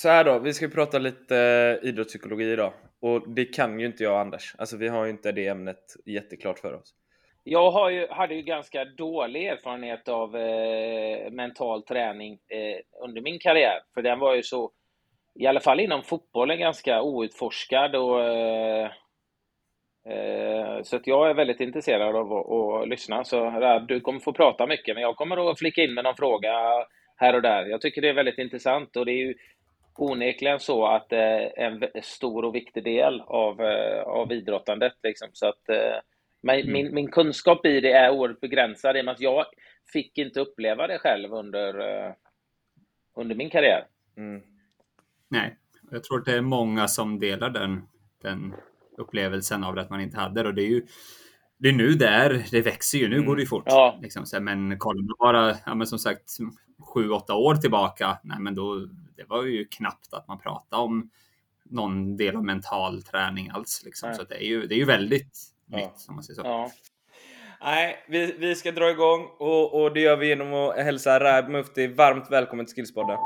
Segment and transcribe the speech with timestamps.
[0.00, 1.36] så här då, vi ska prata lite
[1.82, 2.72] eh, idrottspsykologi idag.
[3.00, 4.54] Och det kan ju inte jag och Anders.
[4.58, 6.94] Alltså vi har ju inte det ämnet jätteklart för oss.
[7.44, 13.38] Jag har ju, hade ju ganska dålig erfarenhet av eh, mental träning eh, under min
[13.38, 13.80] karriär.
[13.94, 14.70] För den var ju så,
[15.34, 17.96] i alla fall inom fotbollen, ganska outforskad.
[17.96, 18.90] Och, eh,
[20.08, 23.24] eh så att jag är väldigt intresserad av att, att lyssna.
[23.24, 23.50] Så
[23.88, 26.52] du kommer få prata mycket, men jag kommer att flika in med någon fråga
[27.16, 27.66] här och där.
[27.66, 29.34] Jag tycker det är väldigt intressant och det är ju
[29.98, 34.92] onekligen så att det är en stor och viktig del av, eh, av idrottandet.
[35.02, 35.28] Liksom.
[35.32, 36.00] Så att, eh,
[36.42, 36.72] men mm.
[36.72, 39.44] min, min kunskap i det är oerhört begränsad i och med att jag
[39.92, 42.12] fick inte uppleva det själv under, eh,
[43.16, 43.86] under min karriär.
[44.16, 44.42] Mm.
[45.28, 45.56] Nej,
[45.90, 47.88] jag tror att det är många som delar den,
[48.22, 48.54] den
[48.98, 50.48] upplevelsen av att man inte hade det.
[50.48, 50.86] Och det är ju
[51.58, 53.08] det är nu där det växer ju.
[53.08, 53.26] Nu mm.
[53.26, 53.62] går det ju fort.
[53.66, 53.98] Ja.
[54.02, 54.24] Liksom.
[54.40, 56.36] Men kollar man bara, ja, men som sagt,
[56.94, 61.10] sju, åtta år tillbaka, nej, men då, det var ju knappt att man pratade om
[61.64, 63.82] någon del av mental träning alls.
[63.84, 64.14] Liksom.
[64.14, 65.76] Så det är, ju, det är ju väldigt ja.
[65.76, 66.46] nytt, om man säger så.
[66.46, 66.70] Ja.
[67.60, 71.48] Nej, vi, vi ska dra igång och, och det gör vi genom att hälsa Raib
[71.48, 73.18] Mufti varmt välkommen till Skillspodden.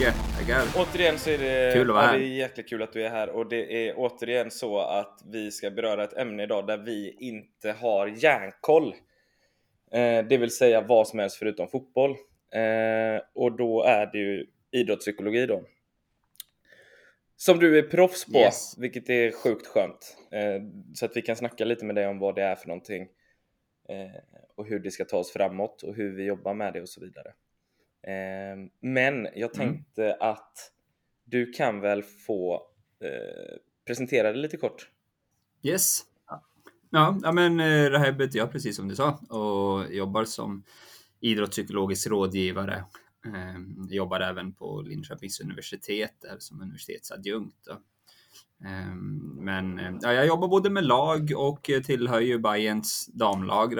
[0.00, 0.14] Mycket.
[0.38, 0.62] Tackar.
[0.76, 2.18] Återigen så är det, kul att vara här.
[2.18, 5.50] det är jäkligt kul att du är här och det är återigen så att vi
[5.50, 8.94] ska beröra ett ämne idag där vi inte har järnkoll.
[9.92, 12.10] Eh, det vill säga vad som helst förutom fotboll.
[12.54, 15.64] Eh, och då är det ju idrottspsykologi då.
[17.36, 18.74] Som du är proffs på, yes.
[18.78, 20.16] vilket är sjukt skönt.
[20.30, 20.62] Eh,
[20.94, 23.02] så att vi kan snacka lite med dig om vad det är för någonting.
[23.88, 24.20] Eh,
[24.56, 27.32] och hur det ska tas framåt och hur vi jobbar med det och så vidare.
[28.02, 29.68] Ehm, men jag mm.
[29.68, 30.16] tänkte mm.
[30.20, 30.72] att
[31.24, 32.54] du kan väl få
[33.00, 33.56] eh,
[33.86, 34.88] presentera det lite kort?
[35.62, 36.00] Yes.
[36.90, 40.64] Ja, ja men eh, Raheb heter jag precis som du sa och jobbar som
[41.20, 42.84] idrottspsykologisk rådgivare.
[43.26, 47.68] Ehm, jobbar även på Linköpings universitet där som universitetsadjunkt.
[48.64, 53.76] Ehm, men eh, ja, jag jobbar både med lag och tillhör ju Bayerns damlag i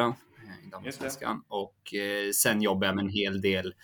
[0.70, 1.42] damallsvenskan.
[1.48, 1.94] Och
[2.34, 3.74] sen jobbar jag med en hel del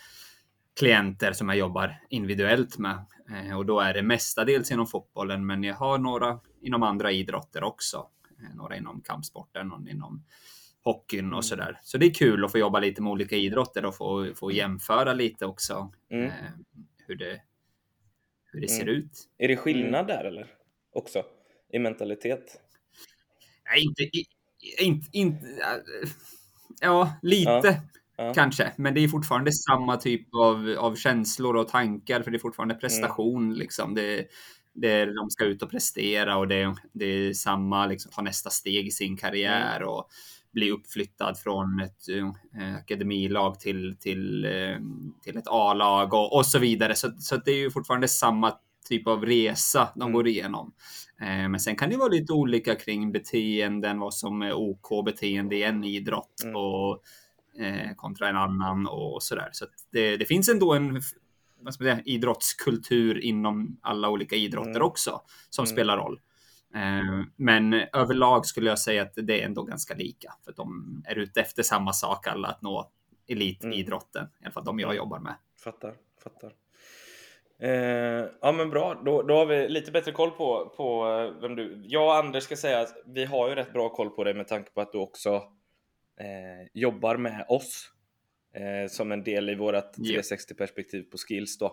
[0.76, 3.04] klienter som jag jobbar individuellt med.
[3.30, 7.64] Eh, och då är det mestadels inom fotbollen, men jag har några inom andra idrotter
[7.64, 8.08] också.
[8.40, 10.24] Eh, några inom kampsporten och inom
[10.82, 11.42] hockeyn och mm.
[11.42, 11.80] sådär.
[11.82, 15.12] Så det är kul att få jobba lite med olika idrotter och få, få jämföra
[15.12, 16.24] lite också mm.
[16.24, 16.32] eh,
[17.06, 17.42] hur det,
[18.52, 18.80] hur det mm.
[18.80, 19.28] ser ut.
[19.38, 20.06] Är det skillnad mm.
[20.06, 20.46] där eller?
[20.92, 21.22] Också?
[21.72, 22.60] I mentalitet?
[23.70, 24.02] Nej, inte,
[24.80, 25.46] inte, inte
[26.80, 27.50] ja, lite.
[27.50, 27.80] Ja.
[28.16, 28.34] Ja.
[28.34, 32.38] Kanske, men det är fortfarande samma typ av, av känslor och tankar, för det är
[32.38, 32.80] fortfarande mm.
[32.80, 33.44] prestation.
[33.44, 33.58] Mm.
[33.58, 33.94] Liksom.
[33.94, 34.26] Det,
[34.74, 38.86] det, de ska ut och prestera och det, det är samma, liksom, ta nästa steg
[38.86, 39.88] i sin karriär mm.
[39.88, 40.08] och
[40.52, 42.08] bli uppflyttad från ett
[42.60, 44.78] äh, akademilag till, till, äh,
[45.22, 46.94] till ett A-lag och, och så vidare.
[46.94, 48.54] Så, så det är ju fortfarande samma
[48.88, 50.12] typ av resa de mm.
[50.12, 50.72] går igenom.
[51.20, 55.56] Eh, men sen kan det vara lite olika kring beteenden, vad som är OK beteende
[55.56, 56.42] i en idrott.
[56.44, 56.56] Mm.
[56.56, 56.98] Och eh,
[57.96, 59.48] kontra en annan och sådär.
[59.52, 61.00] Så det, det, finns ändå en
[61.60, 64.82] vad ska man säga, idrottskultur inom alla olika idrotter mm.
[64.82, 65.72] också som mm.
[65.72, 66.20] spelar roll.
[66.74, 71.18] Eh, men överlag skulle jag säga att det är ändå ganska lika för de är
[71.18, 72.90] ute efter samma sak alla att nå
[73.28, 74.32] elitidrotten, mm.
[74.40, 75.34] i alla fall de jag jobbar med.
[75.64, 75.94] Fattar,
[76.24, 76.52] fattar.
[77.58, 81.56] Eh, ja men bra, då, då har vi lite bättre koll på, på eh, vem
[81.56, 81.82] du...
[81.86, 84.48] Jag och Anders ska säga att vi har ju rätt bra koll på dig med
[84.48, 85.42] tanke på att du också
[86.20, 87.90] eh, jobbar med oss
[88.52, 91.66] eh, som en del i vårt 360-perspektiv på skills då.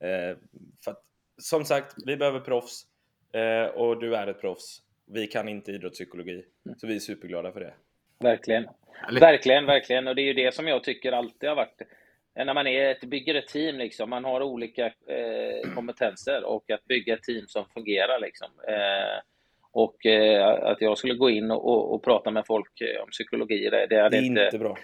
[0.00, 0.36] Eh,
[0.84, 1.04] för att,
[1.38, 2.86] som sagt, vi behöver proffs
[3.32, 4.82] eh, och du är ett proffs.
[5.06, 6.78] Vi kan inte idrottspsykologi, mm.
[6.78, 7.74] så vi är superglada för det.
[8.18, 8.68] Verkligen.
[9.20, 10.08] Verkligen, verkligen.
[10.08, 11.82] Och det är ju det som jag tycker alltid har varit
[12.34, 16.84] när man är ett, bygger ett team, liksom, man har olika eh, kompetenser och att
[16.84, 18.20] bygga ett team som fungerar.
[18.20, 18.48] Liksom.
[18.68, 19.22] Eh,
[19.72, 23.10] och eh, att jag skulle gå in och, och, och, prata med folk eh, om
[23.10, 24.78] psykologi, det, det, det är inte, inte bra.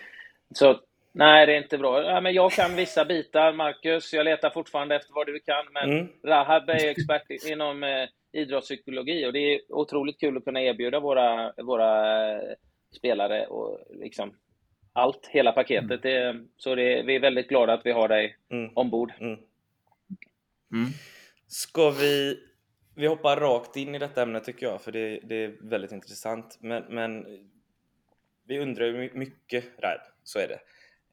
[0.54, 0.80] Så,
[1.12, 2.02] nej, det är inte bra.
[2.02, 4.12] Ja, men jag kan vissa bitar, Marcus.
[4.12, 5.64] Jag letar fortfarande efter vad du kan.
[5.72, 6.08] Men mm.
[6.24, 11.52] Rahab är expert inom eh, idrottspsykologi och det är otroligt kul att kunna erbjuda våra,
[11.56, 12.54] våra eh,
[12.96, 14.34] spelare och liksom
[14.92, 16.04] allt, hela paketet.
[16.04, 16.36] Mm.
[16.36, 18.70] Det, så det, vi är väldigt glada att vi har dig mm.
[18.74, 19.12] ombord.
[19.20, 19.38] Mm.
[20.72, 20.90] Mm.
[21.46, 22.38] Ska vi
[22.98, 26.58] vi hoppar rakt in i detta ämne tycker jag, för det, det är väldigt intressant.
[26.60, 27.26] Men, men
[28.46, 30.60] vi undrar ju mycket där, så är det.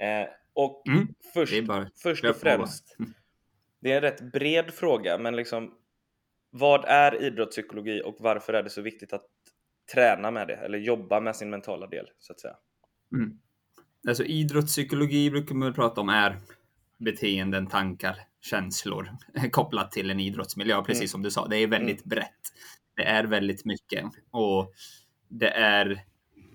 [0.05, 1.53] Eh, och mm, först,
[2.03, 2.97] först och främst,
[3.79, 5.73] det är en rätt bred fråga, men liksom
[6.49, 9.25] vad är idrottspsykologi och varför är det så viktigt att
[9.93, 12.55] träna med det eller jobba med sin mentala del så att säga?
[13.13, 13.39] Mm.
[14.07, 16.37] Alltså idrottspsykologi brukar man prata om är
[16.97, 19.11] beteenden, tankar, känslor
[19.51, 21.07] kopplat till en idrottsmiljö, precis mm.
[21.07, 21.47] som du sa.
[21.47, 22.09] Det är väldigt mm.
[22.09, 22.41] brett.
[22.95, 24.73] Det är väldigt mycket och
[25.29, 26.03] det är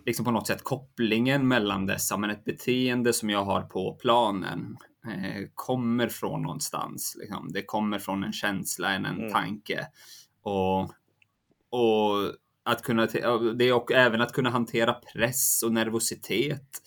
[0.07, 4.77] liksom på något sätt kopplingen mellan dessa, men ett beteende som jag har på planen
[5.07, 7.17] eh, kommer från någonstans.
[7.21, 7.53] Liksom.
[7.53, 9.33] Det kommer från en känsla, en, en mm.
[9.33, 9.87] tanke.
[10.43, 10.81] Och,
[11.71, 13.07] och att kunna,
[13.55, 16.83] det är och även att kunna hantera press och nervositet.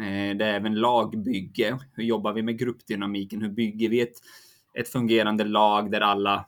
[0.00, 1.78] Eh, det är även lagbygge.
[1.92, 3.42] Hur jobbar vi med gruppdynamiken?
[3.42, 4.16] Hur bygger vi ett,
[4.80, 6.46] ett fungerande lag där alla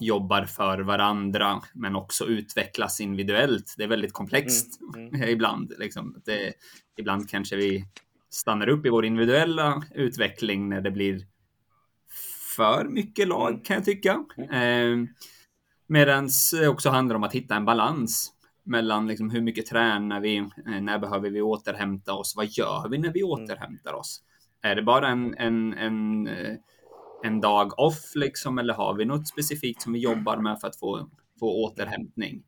[0.00, 3.74] jobbar för varandra, men också utvecklas individuellt.
[3.76, 5.28] Det är väldigt komplext mm, mm.
[5.28, 5.72] ibland.
[5.78, 6.22] Liksom.
[6.24, 6.52] Det,
[6.96, 7.84] ibland kanske vi
[8.30, 11.26] stannar upp i vår individuella utveckling när det blir
[12.56, 13.62] för mycket lag, mm.
[13.62, 14.24] kan jag tycka.
[14.52, 14.96] Eh,
[15.92, 18.32] Medan det också handlar om att hitta en balans
[18.64, 22.98] mellan liksom hur mycket tränar vi, eh, när behöver vi återhämta oss, vad gör vi
[22.98, 23.30] när vi mm.
[23.30, 24.22] återhämtar oss?
[24.62, 26.54] Är det bara en, en, en eh,
[27.24, 30.76] en dag off liksom, eller har vi något specifikt som vi jobbar med för att
[30.76, 31.10] få,
[31.40, 32.42] få återhämtning?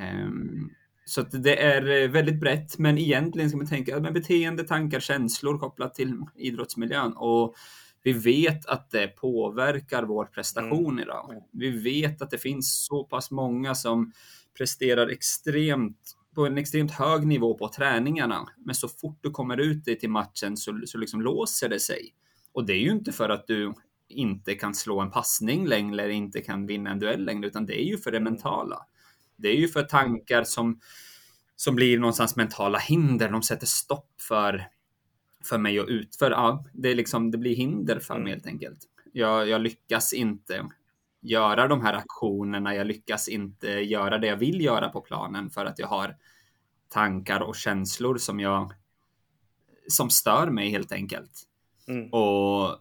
[0.00, 0.70] Um,
[1.04, 5.94] så det är väldigt brett, men egentligen ska man tänka med beteende, tankar, känslor kopplat
[5.94, 7.12] till idrottsmiljön.
[7.16, 7.54] Och
[8.02, 10.98] vi vet att det påverkar vår prestation mm.
[10.98, 11.42] idag.
[11.52, 14.12] Vi vet att det finns så pass många som
[14.56, 18.48] presterar extremt på en extremt hög nivå på träningarna.
[18.58, 22.14] Men så fort du kommer ut till matchen så, så liksom låser det sig.
[22.52, 23.74] Och det är ju inte för att du
[24.12, 27.82] inte kan slå en passning längre, eller inte kan vinna en duell längre, utan det
[27.82, 28.32] är ju för det mm.
[28.32, 28.86] mentala.
[29.36, 30.80] Det är ju för tankar som,
[31.56, 33.28] som blir någonstans mentala hinder.
[33.28, 34.68] De sätter stopp för,
[35.44, 36.30] för mig att utföra.
[36.30, 38.32] Ja, det, är liksom, det blir hinder för mig mm.
[38.32, 38.78] helt enkelt.
[39.12, 40.66] Jag, jag lyckas inte
[41.20, 42.74] göra de här aktionerna.
[42.74, 46.16] Jag lyckas inte göra det jag vill göra på planen för att jag har
[46.88, 48.72] tankar och känslor som jag
[49.88, 51.42] som stör mig helt enkelt.
[51.88, 52.12] Mm.
[52.12, 52.78] Och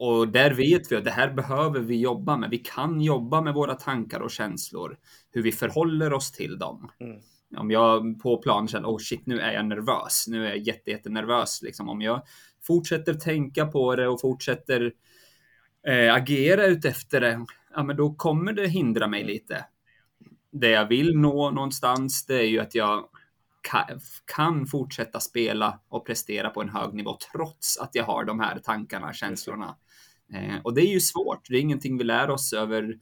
[0.00, 2.50] och där vet vi att det här behöver vi jobba med.
[2.50, 4.98] Vi kan jobba med våra tankar och känslor,
[5.30, 6.90] hur vi förhåller oss till dem.
[7.00, 7.20] Mm.
[7.56, 10.24] Om jag på plan känner, oh shit, nu är jag nervös.
[10.28, 11.62] Nu är jag jätte, jättenervös.
[11.62, 11.88] Liksom.
[11.88, 12.22] Om jag
[12.62, 14.92] fortsätter tänka på det och fortsätter
[15.86, 19.64] eh, agera utefter det, ja, men då kommer det hindra mig lite.
[20.52, 23.04] Det jag vill nå någonstans, det är ju att jag
[24.34, 28.58] kan fortsätta spela och prestera på en hög nivå trots att jag har de här
[28.58, 29.76] tankarna, känslorna.
[30.34, 31.48] Eh, och det är ju svårt.
[31.48, 32.98] Det är ingenting vi lär oss över,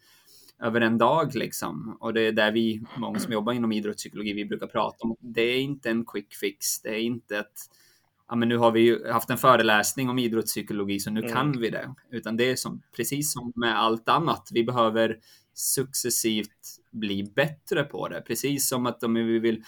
[0.63, 1.97] över en dag liksom.
[2.01, 5.17] Och det är där vi, många som jobbar inom idrottspsykologi, vi brukar prata om.
[5.21, 6.83] Det är inte en quick fix.
[6.83, 7.69] Det är inte ett
[8.29, 11.33] ja, men nu har vi haft en föreläsning om idrottspsykologi så nu mm.
[11.33, 11.95] kan vi det.
[12.11, 14.49] Utan det är som, precis som med allt annat.
[14.53, 15.19] Vi behöver
[15.55, 18.21] successivt bli bättre på det.
[18.21, 19.63] Precis som att om vi vill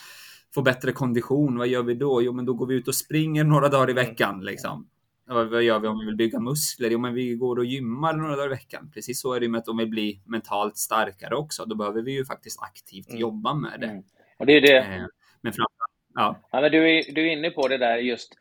[0.55, 2.23] få bättre kondition, vad gör vi då?
[2.23, 4.45] Jo, men då går vi ut och springer några dagar i veckan.
[4.45, 4.89] Liksom.
[5.35, 6.91] Vad gör vi om vi vill bygga muskler?
[6.91, 8.91] Jo, men vi går och gymmar några dagar i veckan.
[8.94, 11.65] Precis så är det med att om vi blir mentalt starkare också.
[11.65, 13.21] Då behöver vi ju faktiskt aktivt mm.
[13.21, 13.87] jobba med det.
[13.87, 14.03] Mm.
[14.38, 14.79] Och det är det.
[14.79, 15.06] Eh,
[15.41, 16.37] men framförallt, ja.
[16.50, 18.35] ja men du, är, du är inne på det där just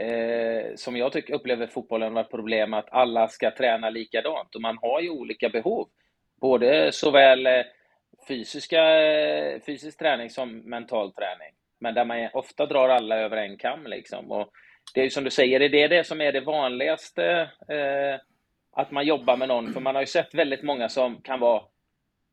[0.00, 4.62] eh, som jag tycker upplever fotbollen var ett problem att alla ska träna likadant och
[4.62, 5.88] man har ju olika behov.
[6.40, 7.62] Både såväl eh,
[8.28, 8.82] fysiska,
[9.66, 11.54] fysisk träning som mental träning.
[11.80, 13.86] Men där man ofta drar alla över en kam.
[13.86, 14.30] Liksom.
[14.30, 14.50] Och
[14.94, 17.50] det är ju som du säger, är det det som är det vanligaste?
[17.68, 18.20] Eh,
[18.72, 19.72] att man jobbar med någon?
[19.72, 21.62] För man har ju sett väldigt många som kan vara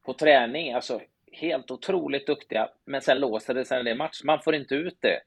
[0.06, 4.22] på träning, alltså helt otroligt duktiga, men sen låser det sig när det är match.
[4.24, 5.20] Man får inte ut det.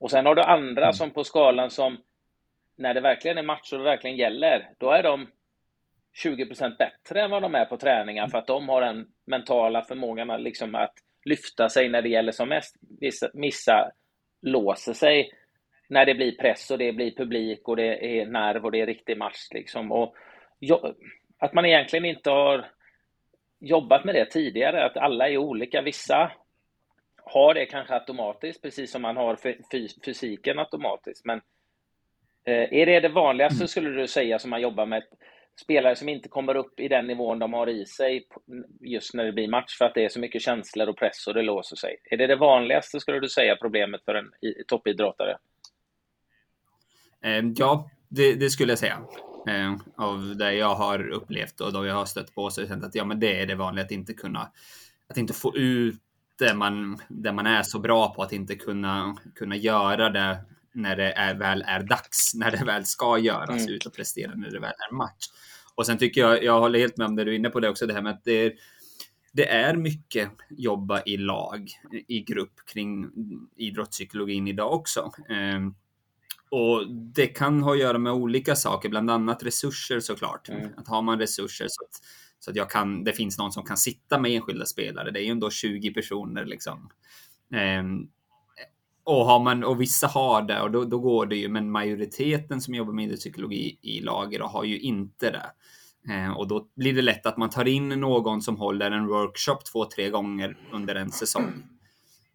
[0.00, 0.92] Och sen har du andra mm.
[0.92, 1.98] som på skalan som,
[2.76, 5.26] när det verkligen är match och det verkligen gäller, då är de
[6.24, 10.42] 20% bättre än vad de är på träningar för att de har den mentala förmågan
[10.42, 12.76] liksom att lyfta sig när det gäller som mest.
[13.00, 13.90] Vissa, missa
[14.42, 15.30] låser sig
[15.92, 18.86] när det blir press och det blir publik och det är nerv och det är
[18.86, 19.48] riktig match.
[19.50, 19.92] Liksom.
[19.92, 20.14] Och
[21.38, 22.66] att man egentligen inte har
[23.60, 25.82] jobbat med det tidigare, att alla är olika.
[25.82, 26.32] Vissa
[27.24, 29.38] har det kanske automatiskt, precis som man har
[30.04, 31.24] fysiken automatiskt.
[31.24, 31.40] Men
[32.44, 33.68] eh, är det det vanligaste, mm.
[33.68, 35.02] skulle du säga, som man jobbar med?
[35.62, 38.26] spelare som inte kommer upp i den nivån de har i sig
[38.80, 41.34] just när det blir match för att det är så mycket känslor och press och
[41.34, 41.96] det låser sig.
[42.10, 44.30] Är det det vanligaste, skulle du säga, problemet för en
[44.66, 45.36] toppidrottare?
[47.22, 49.00] Ehm, ja, det, det skulle jag säga.
[49.48, 52.70] Ehm, av det jag har upplevt och då jag har stött på så har jag
[52.70, 54.52] känt att ja, men det är det vanliga, att inte kunna,
[55.08, 56.00] att inte få ut
[56.38, 60.38] det man, det man är så bra på, att inte kunna, kunna göra det
[60.72, 63.68] när det är, väl är dags, när det väl ska göras, mm.
[63.74, 65.26] ut och prestera när det väl är match.
[65.74, 67.68] Och sen tycker jag, jag håller helt med om det du är inne på det
[67.68, 68.52] också, det här med att det är,
[69.32, 71.70] det är mycket jobba i lag,
[72.08, 73.10] i grupp kring
[73.56, 75.12] idrottspsykologin idag också.
[76.54, 80.48] Och det kan ha att göra med olika saker, bland annat resurser såklart.
[80.48, 80.68] Mm.
[80.76, 81.90] Att har man resurser så att,
[82.38, 85.24] så att jag kan, det finns någon som kan sitta med enskilda spelare, det är
[85.24, 86.90] ju ändå 20 personer liksom.
[87.80, 88.10] Um,
[89.04, 92.60] och, har man, och vissa har det och då, då går det ju, men majoriteten
[92.60, 95.50] som jobbar med idrottspsykologi i lager har ju inte det.
[96.12, 99.58] Eh, och då blir det lätt att man tar in någon som håller en workshop
[99.72, 101.52] två, tre gånger under en säsong.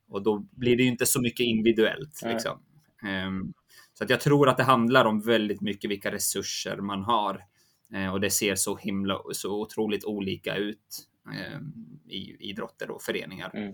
[0.10, 2.22] Och då blir det ju inte så mycket individuellt.
[2.26, 2.60] Liksom.
[3.04, 3.32] Eh,
[3.98, 7.44] så att jag tror att det handlar om väldigt mycket vilka resurser man har.
[7.96, 11.60] Eh, och det ser så himla, så otroligt olika ut eh,
[12.10, 13.52] i idrotter och föreningar.
[13.54, 13.74] Mm.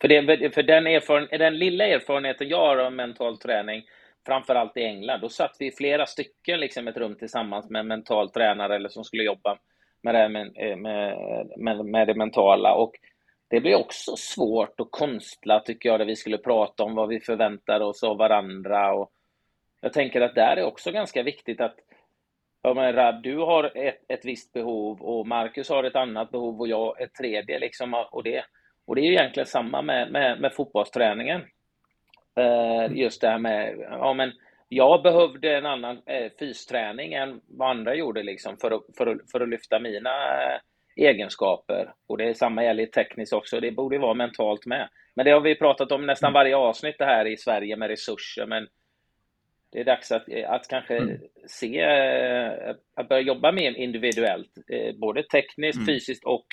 [0.00, 3.82] För, det, för den, erfaren, den lilla erfarenheten jag har av mental träning,
[4.26, 8.30] framförallt i England, då satt vi flera stycken liksom ett rum tillsammans med en mental
[8.30, 9.58] tränare eller som skulle jobba
[10.02, 11.16] med det, med, eh, med,
[11.56, 12.74] med, med det mentala.
[12.74, 12.92] Och
[13.48, 17.20] det blir också svårt och konstlat tycker jag, där vi skulle prata om vad vi
[17.20, 18.94] förväntar oss av varandra.
[18.94, 19.10] Och
[19.82, 21.76] jag tänker att där är också ganska viktigt att
[22.64, 26.60] Ja, men Rad, du har ett, ett visst behov och Marcus har ett annat behov
[26.60, 27.58] och jag ett tredje.
[27.58, 28.44] Liksom, och det,
[28.86, 31.40] och det är egentligen samma med, med, med fotbollsträningen.
[32.36, 34.32] Eh, just det här med, ja men
[34.68, 39.30] jag behövde en annan eh, fysträning än vad andra gjorde liksom för att, för att,
[39.32, 40.60] för att lyfta mina eh,
[40.96, 41.92] egenskaper.
[42.06, 44.88] Och det är samma gäller tekniskt också, det borde vara mentalt med.
[45.14, 46.34] Men det har vi pratat om nästan mm.
[46.34, 48.68] varje avsnitt det här i Sverige med resurser, men
[49.72, 51.20] det är dags att, att kanske mm.
[51.46, 55.86] se, eh, att börja jobba mer individuellt, eh, både tekniskt, mm.
[55.86, 56.46] fysiskt och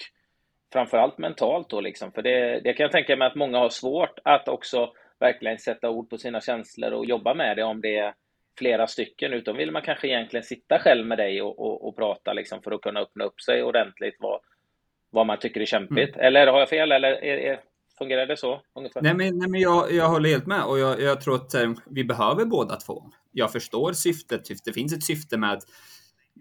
[0.73, 2.11] framförallt mentalt då liksom.
[2.11, 5.89] För det, det kan jag tänka mig att många har svårt att också verkligen sätta
[5.89, 8.13] ord på sina känslor och jobba med det om det är
[8.57, 12.33] flera stycken, utan vill man kanske egentligen sitta själv med dig och, och, och prata
[12.33, 14.39] liksom för att kunna öppna upp sig ordentligt vad,
[15.09, 16.15] vad man tycker är kämpigt.
[16.15, 16.25] Mm.
[16.25, 16.91] Eller har jag fel?
[16.91, 17.59] Eller är, är,
[17.99, 18.61] fungerar det så?
[18.75, 19.01] Ungefär?
[19.01, 21.71] Nej, men, nej, men jag, jag håller helt med och jag, jag tror att eh,
[21.89, 23.03] vi behöver båda två.
[23.31, 24.41] Jag förstår syftet.
[24.65, 25.63] Det finns ett syfte med att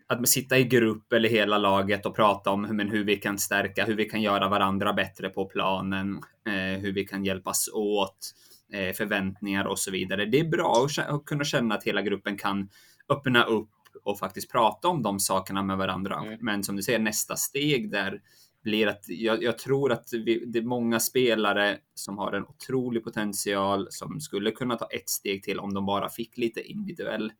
[0.06, 3.84] att sitta i grupp eller hela laget och prata om men hur vi kan stärka,
[3.84, 8.34] hur vi kan göra varandra bättre på planen, eh, hur vi kan hjälpas åt,
[8.72, 10.24] eh, förväntningar och så vidare.
[10.24, 12.68] Det är bra att kunna känna att hela gruppen kan
[13.08, 13.70] öppna upp
[14.04, 16.16] och faktiskt prata om de sakerna med varandra.
[16.16, 16.38] Mm.
[16.40, 18.20] Men som du säger, nästa steg där
[18.68, 23.04] blir att jag, jag tror att vi, det är många spelare som har en otrolig
[23.04, 27.32] potential som skulle kunna ta ett steg till om de bara fick lite individuell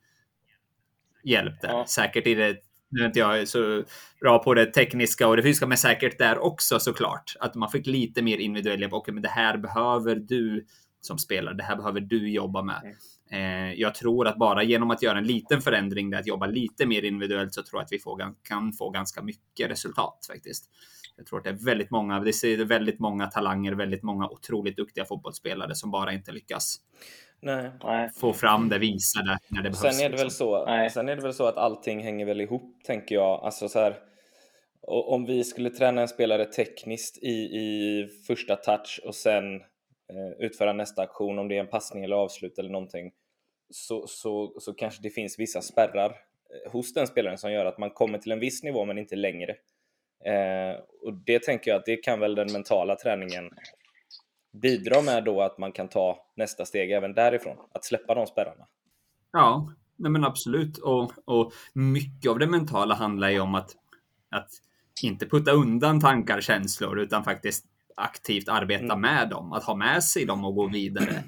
[1.24, 1.68] hjälp där.
[1.68, 1.84] Ja.
[1.88, 2.56] Säkert i det
[2.90, 3.82] nu är inte jag så
[4.20, 7.36] bra på det tekniska och det fysiska, men säkert där också såklart.
[7.40, 8.92] Att man fick lite mer individuell hjälp.
[8.92, 10.66] Okej, men det här behöver du
[11.00, 11.54] som spelare.
[11.54, 12.82] Det här behöver du jobba med.
[13.30, 13.70] Mm.
[13.70, 17.02] Eh, jag tror att bara genom att göra en liten förändring, att jobba lite mer
[17.02, 20.70] individuellt, så tror jag att vi får, kan få ganska mycket resultat faktiskt.
[21.18, 24.76] Jag tror att det är väldigt många, det ser väldigt många talanger, väldigt många otroligt
[24.76, 26.76] duktiga fotbollsspelare som bara inte lyckas.
[27.40, 27.70] Nej.
[28.20, 29.96] få fram det, visa det när det behövs.
[29.96, 32.76] Sen är det, väl så, sen är det väl så att allting hänger väl ihop,
[32.84, 33.40] tänker jag.
[33.44, 33.98] Alltså så här,
[34.86, 40.72] om vi skulle träna en spelare tekniskt i, i första touch och sen eh, utföra
[40.72, 43.12] nästa aktion, om det är en passning eller avslut eller någonting,
[43.70, 47.78] så, så, så kanske det finns vissa spärrar eh, hos den spelaren som gör att
[47.78, 49.56] man kommer till en viss nivå men inte längre.
[50.24, 53.50] Eh, och det tänker jag att det kan väl den mentala träningen
[54.62, 58.66] bidra med då att man kan ta nästa steg även därifrån, att släppa de spärrarna.
[59.32, 60.78] Ja, nej men absolut.
[60.78, 63.70] Och, och mycket av det mentala handlar ju om att,
[64.30, 64.50] att
[65.02, 69.00] inte putta undan tankar och känslor, utan faktiskt aktivt arbeta mm.
[69.00, 71.24] med dem, att ha med sig dem och gå vidare.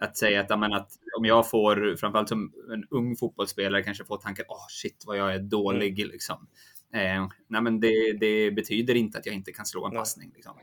[0.00, 4.18] Att säga att, men, att om jag får, framförallt som en ung fotbollsspelare, kanske får
[4.18, 6.12] tanken, åh oh, shit vad jag är dålig, mm.
[6.12, 6.46] liksom.
[6.94, 10.32] Eh, nej, men det, det, betyder inte att jag inte kan slå en passning.
[10.34, 10.54] Liksom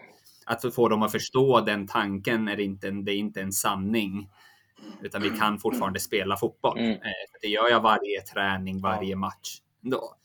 [0.50, 4.30] att få dem att förstå den tanken är inte, det är inte en sanning.
[5.02, 6.80] Utan vi kan fortfarande spela fotboll.
[6.80, 6.92] Mm.
[6.92, 9.62] Eh, det gör jag varje träning, varje match.
[9.82, 10.16] Då.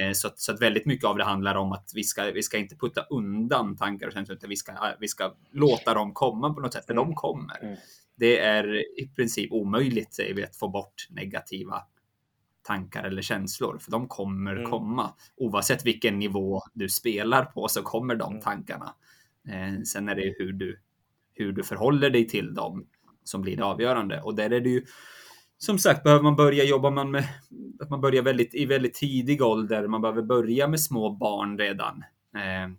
[0.00, 2.58] Eh, så, så att väldigt mycket av det handlar om att vi ska, vi ska
[2.58, 6.60] inte putta undan tankar och känslor, utan vi ska, vi ska låta dem komma på
[6.60, 7.14] något sätt, för de mm.
[7.14, 7.62] kommer.
[7.62, 7.76] Mm.
[8.16, 11.82] Det är i princip omöjligt, säger vi, att få bort negativa
[12.62, 14.70] tankar eller känslor, för de kommer mm.
[14.70, 15.14] komma.
[15.36, 18.42] Oavsett vilken nivå du spelar på så kommer de mm.
[18.42, 18.94] tankarna.
[19.48, 20.80] Eh, sen är det hur du,
[21.34, 22.86] hur du förhåller dig till dem
[23.24, 24.20] som blir det avgörande.
[24.20, 24.84] Och där är det ju
[25.58, 27.24] som sagt, behöver man börja jobba man med
[27.80, 29.86] att man börjar väldigt, i väldigt tidig ålder.
[29.86, 32.04] Man behöver börja med små barn redan.
[32.34, 32.70] Eh,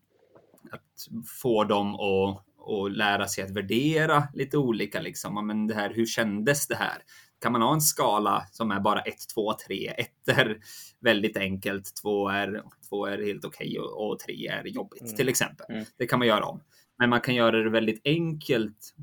[0.71, 5.01] att få dem att och lära sig att värdera lite olika.
[5.01, 5.47] Liksom.
[5.47, 6.97] Men det här, hur kändes det här?
[7.41, 9.87] Kan man ha en skala som är bara 1, 2, 3.
[9.87, 10.57] 1 är
[10.99, 15.15] väldigt enkelt, 2 är, två är helt okej okay, och 3 är jobbigt mm.
[15.15, 15.65] till exempel.
[15.69, 15.85] Mm.
[15.97, 16.63] Det kan man göra om.
[16.97, 18.93] Men man kan göra det väldigt enkelt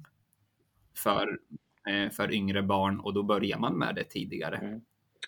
[0.97, 1.39] för,
[1.89, 4.57] eh, för yngre barn och då börjar man med det tidigare.
[4.57, 4.81] Mm.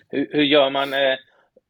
[0.09, 0.93] Hur, hur, gör man?
[0.93, 1.17] Eh,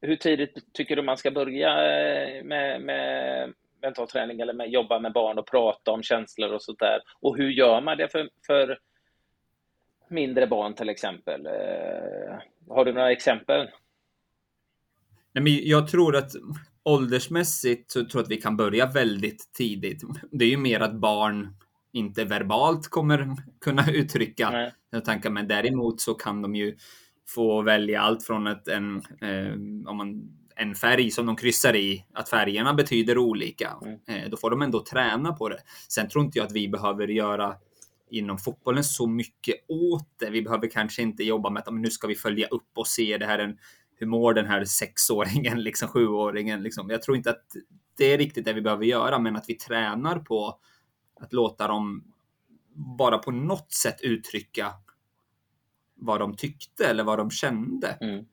[0.01, 4.99] hur tidigt tycker du man ska börja eh, med, med mental träning eller med, jobba
[4.99, 6.99] med barn och prata om känslor och sånt där?
[7.21, 8.77] Och hur gör man det för, för
[10.11, 11.45] mindre barn till exempel?
[11.45, 12.39] Eh,
[12.69, 13.67] har du några exempel?
[15.33, 16.31] Nej, men jag tror att
[16.83, 20.03] åldersmässigt så tror jag att vi kan börja väldigt tidigt.
[20.31, 21.55] Det är ju mer att barn
[21.91, 26.75] inte verbalt kommer kunna uttrycka sina tankar, men däremot så kan de ju
[27.27, 29.53] få välja allt från ett, en, eh,
[29.89, 33.77] om man, en färg som de kryssar i, att färgerna betyder olika.
[33.81, 33.99] Mm.
[34.07, 35.59] Eh, då får de ändå träna på det.
[35.89, 37.55] Sen tror inte jag att vi behöver göra
[38.11, 40.29] inom fotbollen så mycket åt det.
[40.29, 43.25] Vi behöver kanske inte jobba med att nu ska vi följa upp och se det
[43.25, 43.57] här en,
[43.95, 46.63] hur mår den här sexåringen, liksom sjuåringen.
[46.63, 46.89] Liksom.
[46.89, 47.45] Jag tror inte att
[47.97, 50.59] det är riktigt det vi behöver göra, men att vi tränar på
[51.19, 52.13] att låta dem
[52.75, 54.73] bara på något sätt uttrycka
[55.95, 57.97] vad de tyckte eller vad de kände.
[58.01, 58.25] Mm.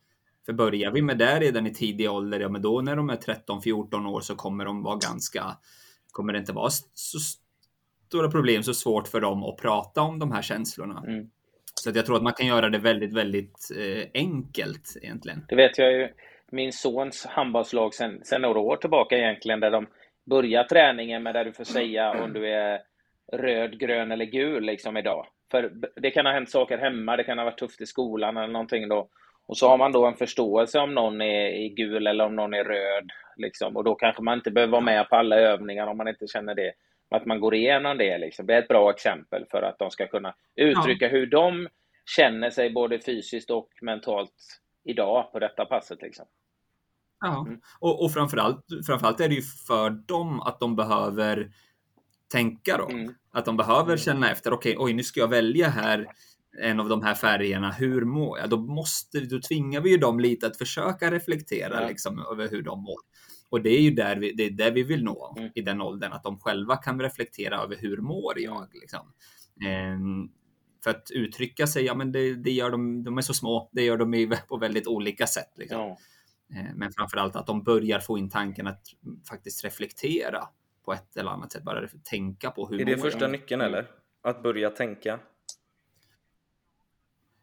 [0.47, 3.17] För börjar vi med det redan i tidig ålder, ja men då när de är
[3.17, 5.57] 13-14 år så kommer de vara ganska,
[6.13, 7.19] kommer det inte vara så
[8.09, 11.03] stora problem, så svårt för dem att prata om de här känslorna.
[11.07, 11.31] Mm.
[11.75, 15.45] Så att jag tror att man kan göra det väldigt, väldigt eh, enkelt egentligen.
[15.49, 16.09] Det vet jag ju.
[16.51, 19.87] Min sons handbollslag sen, sen några år tillbaka egentligen, där de
[20.27, 22.81] börjar träningen med där du får säga om du är
[23.33, 25.27] röd, grön eller gul liksom idag.
[25.51, 28.53] För det kan ha hänt saker hemma, det kan ha varit tufft i skolan eller
[28.53, 29.09] någonting då.
[29.47, 32.65] Och så har man då en förståelse om någon är, gul eller om någon är
[32.65, 33.11] röd.
[33.37, 33.77] Liksom.
[33.77, 36.55] Och då kanske man inte behöver vara med på alla övningar om man inte känner
[36.55, 36.73] det.
[37.11, 38.19] Att man går igenom det.
[38.19, 38.47] Liksom.
[38.47, 41.11] Det är ett bra exempel för att de ska kunna uttrycka ja.
[41.11, 41.69] hur de
[42.17, 46.03] känner sig både fysiskt och mentalt idag på detta passet.
[46.03, 46.27] Liksom.
[47.21, 47.61] Ja, mm.
[47.81, 51.51] och, och framförallt, framförallt är det ju för dem att de behöver
[52.33, 52.89] tänka då.
[52.89, 53.15] Mm.
[53.31, 53.99] Att de behöver mm.
[53.99, 56.07] känna efter, okej, okay, oj, nu ska jag välja här
[56.61, 58.51] en av de här färgerna, hur mår jag?
[58.51, 61.89] Då, måste, då tvingar vi ju dem lite att försöka reflektera ja.
[61.89, 62.99] liksom, över hur de mår.
[63.51, 65.51] Och det är ju där vi, det är där vi vill nå mm.
[65.55, 68.69] i den åldern, att de själva kan reflektera över hur mår jag?
[68.75, 69.13] Liksom.
[69.67, 70.29] Ehm,
[70.85, 73.83] för att uttrycka sig, ja men det, det, gör de, de är så små, det
[73.83, 75.53] gör de på väldigt olika sätt.
[75.57, 75.79] Liksom.
[75.79, 75.99] Ja.
[76.59, 78.83] Ehm, men framförallt att de börjar få in tanken att
[79.29, 80.49] faktiskt reflektera
[80.85, 81.65] på ett eller annat sätt.
[81.65, 83.33] Bara tänka på hur Är det första de...
[83.33, 83.91] nyckeln eller?
[84.23, 85.21] Att börja tänka?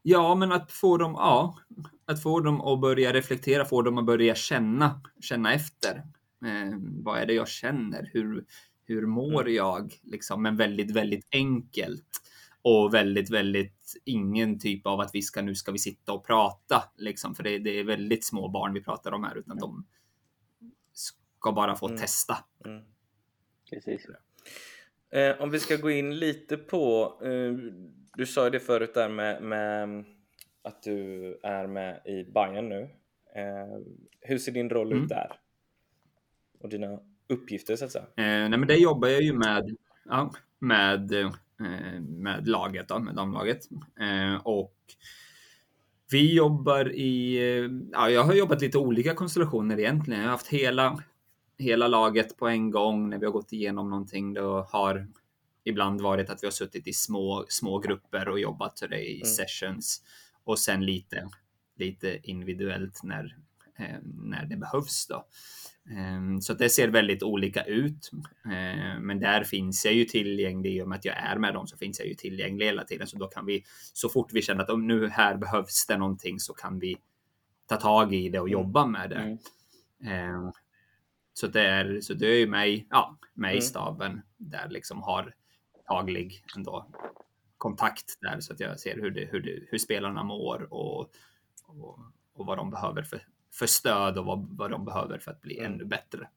[0.07, 1.59] Ja, men att få dem, ja,
[2.05, 5.95] att få dem att börja reflektera, få dem att börja känna, känna efter.
[6.45, 8.09] Eh, vad är det jag känner?
[8.13, 8.45] Hur,
[8.85, 9.53] hur mår mm.
[9.53, 9.93] jag?
[10.03, 12.21] Liksom, men väldigt, väldigt enkelt
[12.61, 16.83] och väldigt, väldigt ingen typ av att vi ska nu ska vi sitta och prata
[16.97, 19.85] liksom, för det, det är väldigt små barn vi pratar om här, utan de
[20.93, 21.99] ska bara få mm.
[21.99, 22.37] testa.
[22.65, 22.83] Mm.
[23.69, 24.07] Precis.
[25.09, 27.53] Eh, om vi ska gå in lite på, eh,
[28.17, 30.03] du sa ju det förut där med, med,
[30.61, 32.81] att du är med i Bayern nu.
[33.35, 33.81] Eh,
[34.21, 35.03] hur ser din roll mm.
[35.03, 35.31] ut där?
[36.59, 38.05] Och dina uppgifter så att säga?
[38.05, 41.31] Eh, nej men det jobbar jag ju med, ja, med, eh,
[42.01, 43.59] med laget, då, med damlaget.
[43.99, 44.75] Eh, och
[46.11, 47.39] vi jobbar i,
[47.91, 50.19] ja, jag har jobbat lite olika konstellationer egentligen.
[50.19, 51.03] Jag har haft hela
[51.57, 54.33] hela laget på en gång när vi har gått igenom någonting.
[54.33, 55.07] Det har
[55.65, 59.25] ibland varit att vi har suttit i små, små grupper och jobbat det i mm.
[59.25, 60.01] sessions
[60.43, 61.29] och sen lite,
[61.75, 63.37] lite individuellt när,
[63.79, 65.07] eh, när det behövs.
[65.07, 65.25] Då.
[65.89, 68.11] Eh, så det ser väldigt olika ut.
[68.45, 71.67] Eh, men där finns jag ju tillgänglig i och med att jag är med dem
[71.67, 73.07] så finns jag ju tillgänglig hela tiden.
[73.07, 76.39] Så då kan vi så fort vi känner att om nu här behövs det någonting
[76.39, 76.97] så kan vi
[77.67, 78.53] ta tag i det och mm.
[78.53, 79.37] jobba med det.
[80.03, 80.51] Mm.
[81.33, 83.61] Så det är, så det är ju mig, ja, mig mm.
[83.61, 85.35] staben där liksom har
[85.87, 86.85] daglig ändå
[87.57, 90.99] kontakt där så att jag ser hur, det, hur, det, hur spelarna mår och,
[91.63, 91.99] och,
[92.33, 93.21] och, vad de behöver för,
[93.53, 95.73] för stöd och vad, vad de behöver för att bli mm.
[95.73, 96.29] ännu bättre.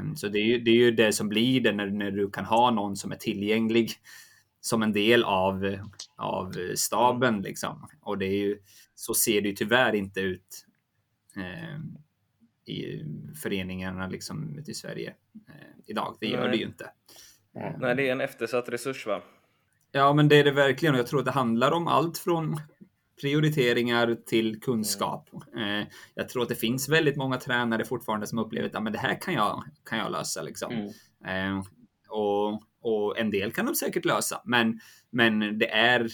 [0.00, 2.30] Um, så det är, ju, det är ju det som blir det när, när du
[2.30, 3.92] kan ha någon som är tillgänglig
[4.60, 5.78] som en del av,
[6.16, 7.42] av staben.
[7.42, 7.88] Liksom.
[8.00, 8.58] Och det är ju,
[8.94, 10.66] så ser det ju tyvärr inte ut
[11.36, 11.98] um,
[12.64, 13.04] i
[13.42, 15.14] föreningarna liksom i Sverige
[15.48, 15.54] eh,
[15.86, 16.16] idag.
[16.20, 16.50] Det gör Nej.
[16.50, 16.90] det ju inte.
[17.54, 19.22] Nej, det är en eftersatt resurs va?
[19.92, 22.56] Ja, men det är det verkligen och jag tror att det handlar om allt från
[23.20, 25.28] prioriteringar till kunskap.
[25.56, 25.86] Mm.
[26.14, 29.20] jag tror att det finns väldigt många tränare fortfarande som upplever att men det här
[29.20, 30.42] kan jag, kan jag lösa.
[30.42, 30.72] Liksom.
[30.72, 31.56] Mm.
[31.56, 31.64] Eh,
[32.08, 36.08] och, och en del kan de säkert lösa, men, men det är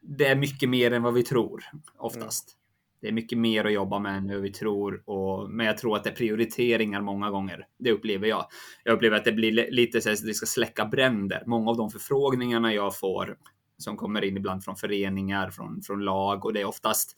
[0.00, 1.64] det är mycket mer än vad vi tror
[1.98, 2.57] oftast.
[2.98, 3.00] Mm.
[3.00, 5.02] Det är mycket mer att jobba med än vi tror.
[5.04, 7.66] Och, men jag tror att det är prioriteringar många gånger.
[7.78, 8.46] Det upplever jag.
[8.84, 11.42] Jag upplever att det blir lite så att det ska släcka bränder.
[11.46, 13.36] Många av de förfrågningarna jag får
[13.78, 17.16] som kommer in ibland från föreningar, från, från lag och det är oftast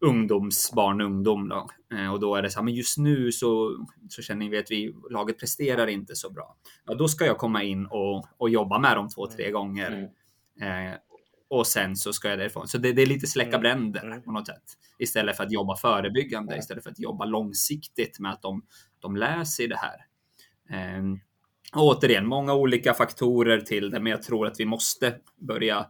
[0.00, 1.48] ungdoms, barn och ungdom.
[1.48, 1.68] Då.
[1.96, 3.76] Eh, och då är det så här, men just nu så,
[4.08, 6.56] så känner vi att vi, laget presterar inte så bra.
[6.86, 10.10] Ja, då ska jag komma in och, och jobba med dem två, tre gånger.
[10.60, 10.88] Mm.
[10.90, 10.94] Eh,
[11.48, 12.68] och sen så ska jag därifrån.
[12.68, 13.60] Så det, det är lite släcka mm.
[13.60, 14.22] bränder mm.
[14.22, 14.62] på något sätt.
[14.98, 16.60] Istället för att jobba förebyggande, mm.
[16.60, 18.62] istället för att jobba långsiktigt med att de,
[19.00, 20.06] de lär sig det här.
[20.70, 21.02] Eh,
[21.72, 25.86] återigen, många olika faktorer till det, men jag tror att vi måste börja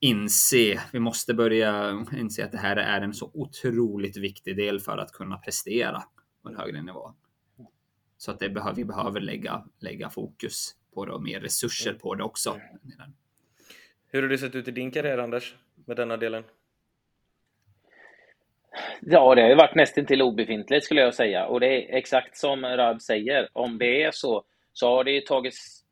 [0.00, 4.98] inse, vi måste börja inse att det här är en så otroligt viktig del för
[4.98, 6.02] att kunna prestera
[6.42, 7.14] på en högre nivå.
[8.16, 12.14] Så att det behöver, vi behöver lägga, lägga fokus på det och mer resurser på
[12.14, 12.56] det också.
[14.10, 15.54] Hur har det sett ut i din karriär Anders,
[15.86, 16.44] med denna delen?
[19.00, 21.46] Ja, det har ju varit nästan till obefintligt skulle jag säga.
[21.46, 23.48] Och det är exakt som Rab säger.
[23.52, 25.84] Om det är så, så har det ju tagits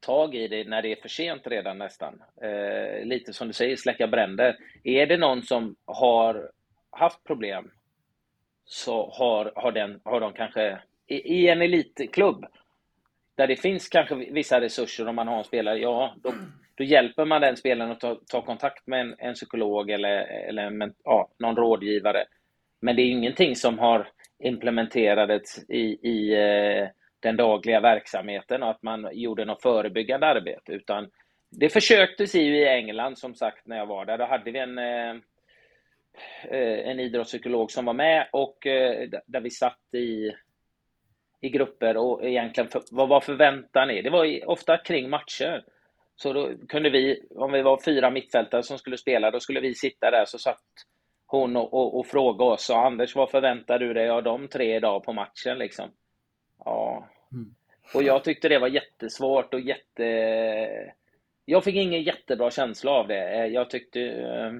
[0.00, 2.22] tag i det när det är för sent redan nästan.
[2.42, 4.56] Eh, lite som du säger, släcka bränder.
[4.84, 6.50] Är det någon som har
[6.90, 7.70] haft problem
[8.64, 12.46] så har, har, den, har de kanske i, i en elitklubb
[13.34, 16.34] där det finns kanske vissa resurser om man har en spelare, ja, då,
[16.78, 20.16] då hjälper man den spelaren att ta, ta kontakt med en, en psykolog eller,
[20.48, 22.24] eller en, ja, någon rådgivare.
[22.80, 26.88] Men det är ingenting som har implementerats i, i eh,
[27.20, 31.10] den dagliga verksamheten och att man gjorde något förebyggande arbete, utan
[31.50, 34.18] det försöktes ju i England, som sagt, när jag var där.
[34.18, 35.10] Då hade vi en, eh,
[36.44, 40.32] eh en idrottspsykolog som var med och eh, där vi satt i,
[41.40, 43.88] i grupper och egentligen, för, vad var förväntan?
[43.88, 45.64] Det var ofta kring matcher.
[46.20, 49.74] Så då kunde vi, om vi var fyra mittfältare som skulle spela, då skulle vi
[49.74, 50.64] sitta där, så satt
[51.26, 54.76] hon och, och, och frågade oss, och Anders, vad förväntar du dig av de tre
[54.76, 55.58] idag på matchen?
[55.58, 55.90] Liksom?
[56.64, 57.08] Ja.
[57.32, 57.54] Mm.
[57.94, 60.04] Och jag tyckte det var jättesvårt och jätte...
[61.44, 63.28] Jag fick ingen jättebra känsla av det.
[63.38, 64.00] Eh, jag tyckte...
[64.00, 64.52] Eh,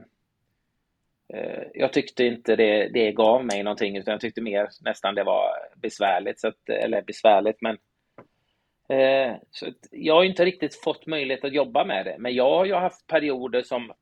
[1.38, 5.25] eh, jag tyckte inte det, det gav mig någonting, utan jag tyckte mer nästan det
[5.25, 6.40] var besvärligt.
[6.40, 7.79] Så att, eller besvärligt, men...
[8.88, 12.64] Eh, så jag har inte riktigt fått möjlighet att jobba med det, men jag har
[12.64, 13.92] ju haft perioder som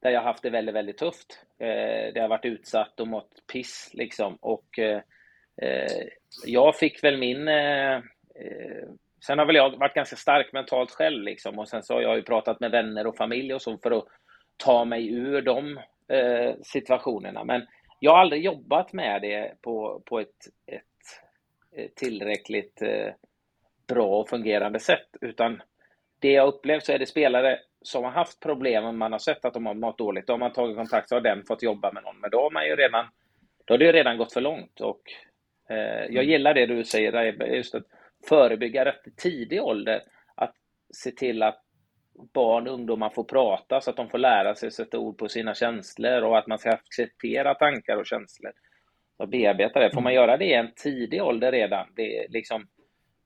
[0.00, 1.46] där jag haft det väldigt, väldigt tufft.
[1.58, 4.36] Eh, där jag varit utsatt och mått piss liksom.
[4.40, 4.78] Och
[5.60, 6.06] Eh, eh
[6.46, 7.48] jag fick väl min...
[7.48, 8.00] Eh,
[9.26, 12.16] sen har väl jag varit ganska stark mentalt själv liksom och sen så har jag
[12.16, 14.04] ju pratat med vänner och familj och så för att
[14.56, 15.80] ta mig ur de
[16.62, 17.44] situationerna.
[17.44, 17.66] Men
[18.00, 22.82] jag har aldrig jobbat med det på, på ett, ett tillräckligt
[23.94, 25.62] bra och fungerande sätt, utan
[26.20, 29.44] det jag upplevt så är det spelare som har haft problem och man har sett
[29.44, 30.26] att de har mått dåligt.
[30.26, 32.20] Då har man tagit kontakt så har den fått jobba med någon.
[32.20, 33.06] Men då har man ju redan,
[33.64, 35.02] då har det ju redan gått för långt och
[35.70, 36.28] Eh, jag mm.
[36.28, 37.86] gillar det du säger, just att
[38.28, 40.02] förebygga rätt i tidig ålder.
[40.34, 40.54] Att
[40.94, 41.62] se till att
[42.34, 45.54] barn och ungdomar får prata så att de får lära sig sätta ord på sina
[45.54, 48.52] känslor och att man ska acceptera tankar och känslor
[49.16, 49.90] och bearbeta det.
[49.90, 50.22] Får man mm.
[50.22, 52.66] göra det i en tidig ålder redan, det liksom,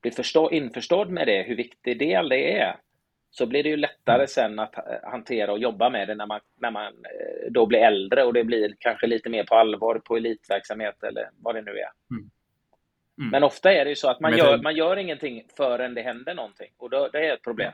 [0.05, 2.77] bli förstå, införstådd med det, hur viktig del det är,
[3.31, 4.27] så blir det ju lättare mm.
[4.27, 8.23] sen att hantera och jobba med det när man, när man eh, då blir äldre
[8.23, 11.89] och det blir kanske lite mer på allvar på elitverksamhet eller vad det nu är.
[12.11, 12.29] Mm.
[13.17, 13.29] Mm.
[13.31, 16.35] Men ofta är det ju så att man, gör, man gör ingenting förrän det händer
[16.35, 17.73] någonting och då, det är ett problem.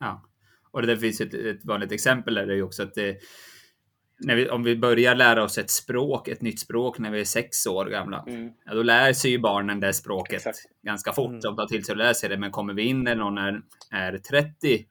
[0.00, 0.22] Ja,
[0.70, 3.16] och det där finns ett, ett vanligt exempel är det ju också att det,
[4.18, 7.66] vi, om vi börjar lära oss ett språk, ett nytt språk när vi är sex
[7.66, 8.50] år gamla, mm.
[8.64, 10.58] ja, då lär sig ju barnen det språket Exakt.
[10.82, 11.28] ganska fort.
[11.28, 11.40] Mm.
[11.40, 12.36] De tar till sig och lär sig det.
[12.36, 14.84] Men kommer vi in när någon är, är 30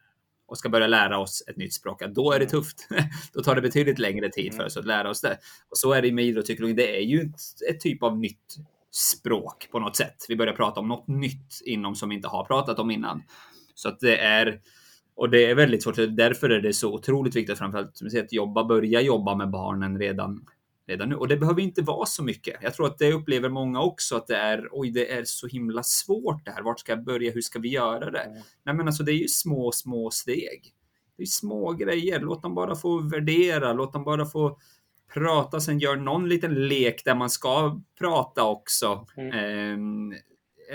[0.47, 2.49] och ska börja lära oss ett nytt språk, ja, då är det mm.
[2.49, 2.87] tufft.
[3.33, 4.65] då tar det betydligt längre tid för mm.
[4.65, 5.37] oss att lära oss det.
[5.69, 6.73] Och så är det med idrottspsykologi.
[6.73, 8.55] Det är ju ett, ett typ av nytt
[8.91, 10.25] språk på något sätt.
[10.29, 13.23] Vi börjar prata om något nytt inom som vi inte har pratat om innan.
[13.75, 14.61] Så att det är
[15.15, 15.95] och det är väldigt svårt.
[15.95, 19.99] Därför är det så otroligt viktigt framförallt som säger, att jobba, börja jobba med barnen
[19.99, 20.45] redan,
[20.87, 21.15] redan nu.
[21.15, 22.55] Och det behöver inte vara så mycket.
[22.61, 25.83] Jag tror att det upplever många också att det är oj, det är så himla
[25.83, 26.63] svårt det här.
[26.63, 27.31] Vart ska jag börja?
[27.31, 28.19] Hur ska vi göra det?
[28.19, 28.41] Mm.
[28.63, 30.73] Nej, men alltså det är ju små, små steg.
[31.17, 32.19] Det är små grejer.
[32.19, 33.73] Låt dem bara få värdera.
[33.73, 34.57] Låt dem bara få
[35.13, 39.07] prata, sen gör någon liten lek där man ska prata också.
[39.17, 40.11] Mm.
[40.11, 40.17] Eh,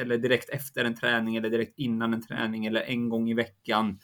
[0.01, 3.99] eller direkt efter en träning eller direkt innan en träning eller en gång i veckan.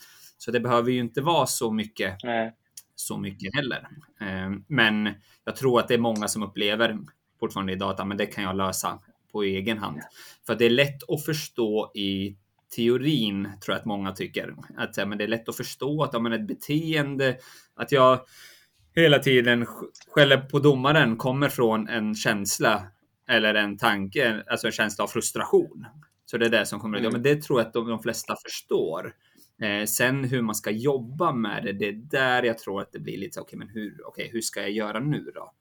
[0.45, 2.53] Så det behöver ju inte vara så mycket, Nej.
[2.95, 3.89] så mycket heller.
[4.21, 6.99] Eh, men jag tror att det är många som upplever
[7.41, 8.99] fortfarande idag att men det kan jag lösa
[9.33, 10.01] på egen hand.
[10.47, 12.37] För det är lätt att förstå i
[12.77, 14.55] teorin tror jag att många tycker.
[14.77, 17.37] Att men det är lätt att förstå att om ett beteende,
[17.77, 18.21] att jag
[18.95, 19.67] hela tiden
[20.11, 22.87] skäller på domaren kommer från en känsla
[23.29, 25.87] eller en tanke, alltså en känsla av frustration.
[26.25, 27.05] Så det är det som kommer mm.
[27.05, 29.13] ja, men Det tror jag att de, de flesta förstår.
[29.63, 32.99] Eh, sen hur man ska jobba med det, det är där jag tror att det
[32.99, 35.53] blir lite okej, okay, men hur, okay, hur ska jag göra nu då?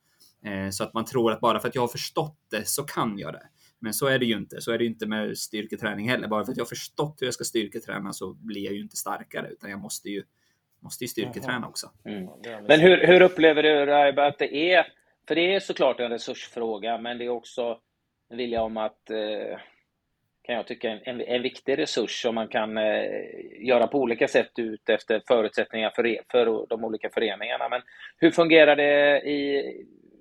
[0.50, 3.18] Eh, så att man tror att bara för att jag har förstått det så kan
[3.18, 3.48] jag det.
[3.78, 4.60] Men så är det ju inte.
[4.60, 6.28] Så är det ju inte med styrketräning heller.
[6.28, 8.96] Bara för att jag har förstått hur jag ska styrketräna så blir jag ju inte
[8.96, 10.22] starkare, utan jag måste ju,
[10.80, 11.90] måste ju styrketräna också.
[12.04, 12.28] Mm.
[12.68, 14.86] Men hur, hur upplever du, Raiba, att det är?
[15.28, 17.78] För det är såklart en resursfråga, men det är också
[18.30, 19.58] en vilja om att eh,
[20.44, 23.04] kan jag tycka, en, en viktig resurs som man kan eh,
[23.58, 27.68] göra på olika sätt ut efter förutsättningar för, för de olika föreningarna.
[27.68, 27.82] Men
[28.16, 29.62] hur fungerar det i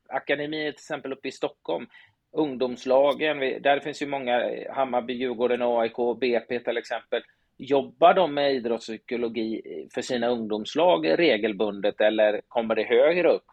[0.07, 1.87] akademier till exempel uppe i Stockholm?
[2.31, 7.21] Ungdomslagen, där finns ju många, Hammarby, Djurgården, AIK, BP till exempel.
[7.57, 9.61] Jobbar de med idrottspsykologi
[9.93, 13.51] för sina ungdomslag regelbundet eller kommer det högre upp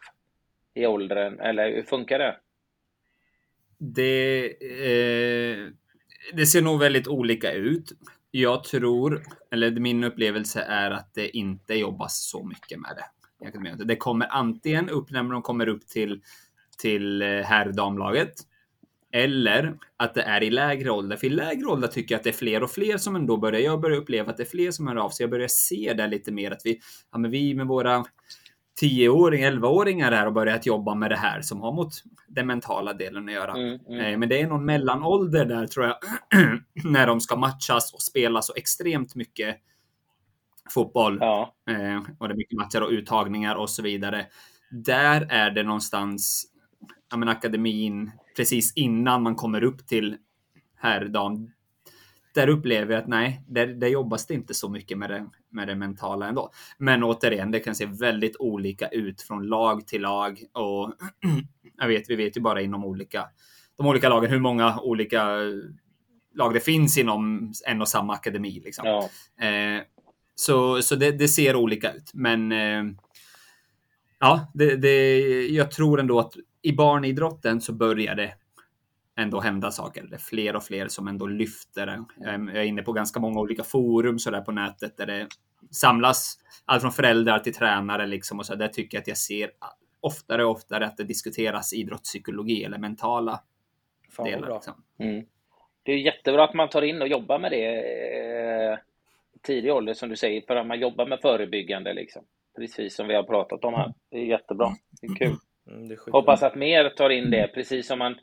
[0.73, 1.39] i åldern?
[1.39, 2.35] Eller hur funkar det?
[3.77, 5.67] Det, eh,
[6.33, 7.91] det ser nog väldigt olika ut.
[8.31, 13.05] Jag tror, eller min upplevelse är att det inte jobbas så mycket med det.
[13.85, 16.21] Det kommer antingen upp när de kommer upp till,
[16.77, 18.33] till eh, herr damlaget.
[19.13, 21.17] Eller att det är i lägre ålder.
[21.17, 23.59] För i lägre ålder tycker jag att det är fler och fler som ändå börjar.
[23.59, 25.23] Jag börjar uppleva att det är fler som hör av sig.
[25.23, 26.79] Jag börjar se det lite mer att vi,
[27.11, 28.05] ja, men vi med våra
[28.81, 31.93] 10-åringar, 11-åringar här och börjat jobba med det här som har mot
[32.27, 33.51] den mentala delen att göra.
[33.51, 33.99] Mm, mm.
[33.99, 35.97] Eh, men det är någon mellanålder där tror jag,
[36.83, 39.57] när de ska matchas och spela så extremt mycket
[40.69, 41.17] fotboll.
[41.21, 41.55] Ja.
[41.69, 44.25] Eh, och det är mycket matcher och uttagningar och så vidare.
[44.71, 46.45] Där är det någonstans,
[47.11, 50.17] ja men akademin, precis innan man kommer upp till
[50.77, 51.51] herrdam,
[52.33, 55.67] där upplever jag att nej, där, där jobbas det inte så mycket med det, med
[55.67, 56.51] det mentala ändå.
[56.77, 60.93] Men återigen, det kan se väldigt olika ut från lag till lag och
[61.77, 63.27] jag vet, vi vet ju bara inom olika,
[63.77, 65.37] de olika lagen hur många olika
[66.35, 68.61] lag det finns inom en och samma akademi.
[68.65, 68.87] Liksom.
[68.87, 69.09] Ja.
[69.47, 69.81] Eh,
[70.35, 72.83] så så det, det, ser olika ut, men eh,
[74.19, 75.17] ja, det, det,
[75.47, 78.33] jag tror ändå att i barnidrotten så börjar det
[79.19, 80.03] ändå hända saker.
[80.03, 82.03] Det är fler och fler som ändå lyfter det.
[82.17, 85.27] Jag är inne på ganska många olika forum så där på nätet där det
[85.71, 89.51] samlas allt från föräldrar till tränare liksom och så där tycker jag att jag ser
[89.99, 93.39] oftare och oftare att det diskuteras idrottspsykologi eller mentala
[94.09, 94.53] Fan, delar.
[94.53, 94.83] Liksom.
[94.99, 95.25] Mm.
[95.83, 97.65] Det är jättebra att man tar in och jobbar med det
[98.71, 98.77] eh,
[99.41, 102.23] tidig ålder som du säger, för att man jobbar med förebyggande liksom.
[102.55, 103.93] Precis som vi har pratat om här.
[104.09, 104.69] Det är jättebra.
[105.01, 105.35] Det är kul.
[105.67, 108.15] Mm, det är Hoppas att mer tar in det, precis som man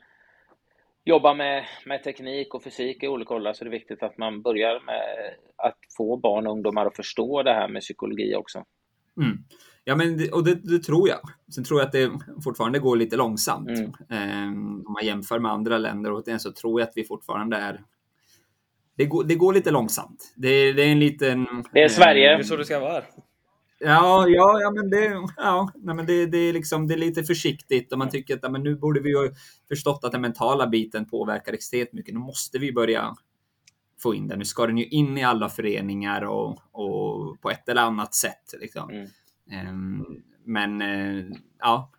[1.05, 4.41] jobbar med, med teknik och fysik i olika åldrar så är det viktigt att man
[4.41, 8.63] börjar med att få barn och ungdomar att förstå det här med psykologi också.
[9.21, 9.37] Mm.
[9.83, 11.19] Ja, men det, och det, det, tror jag.
[11.55, 12.11] Sen tror jag att det
[12.43, 13.69] fortfarande går lite långsamt.
[13.69, 14.47] Mm.
[14.47, 17.57] Um, om man jämför med andra länder och det, så tror jag att vi fortfarande
[17.57, 17.81] är
[18.99, 20.33] det går, det går lite långsamt.
[20.35, 21.47] Det, det är en liten...
[21.73, 22.29] Det är Sverige.
[22.29, 23.03] Det är så det ska vara.
[23.79, 27.23] Ja, ja, ja, men, det, ja nej, men det, det, är liksom, det är lite
[27.23, 29.31] försiktigt och man tycker att ja, men nu borde vi ju
[29.67, 32.13] förstått att den mentala biten påverkar extremt mycket.
[32.13, 33.15] Nu måste vi börja
[34.01, 34.39] få in den.
[34.39, 38.53] Nu ska den ju in i alla föreningar och, och på ett eller annat sätt.
[38.59, 38.89] Liksom.
[38.89, 39.67] Mm.
[39.69, 41.25] Um, men uh,
[41.59, 41.91] ja,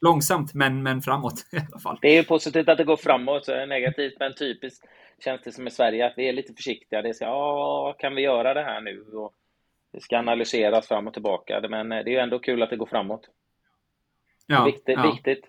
[0.00, 1.98] långsamt men, men framåt i alla fall.
[2.02, 4.86] Det är ju positivt att det går framåt, så är det negativt men typiskt
[5.24, 7.02] känns det som i Sverige att vi är lite försiktiga.
[7.02, 9.00] Det är så, ja, kan vi göra det här nu?
[9.12, 9.34] Och,
[9.92, 12.86] det ska analyseras fram och tillbaka, men det är ju ändå kul att det går
[12.86, 13.28] framåt.
[14.46, 14.96] Ja, viktigt.
[14.96, 15.12] Ja.
[15.12, 15.44] viktigt.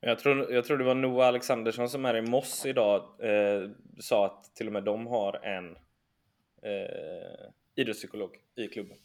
[0.00, 4.26] Jag tror, jag tror det var Noah Alexandersson som är i Moss idag eh, sa
[4.26, 5.76] att till och med de har en
[6.62, 8.96] eh, idrottspsykolog i klubben.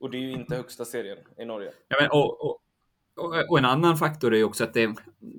[0.00, 1.72] Och det är ju inte högsta serien i Norge.
[1.88, 2.60] Ja, men, och, och,
[3.50, 4.94] och, en annan faktor är ju också att det,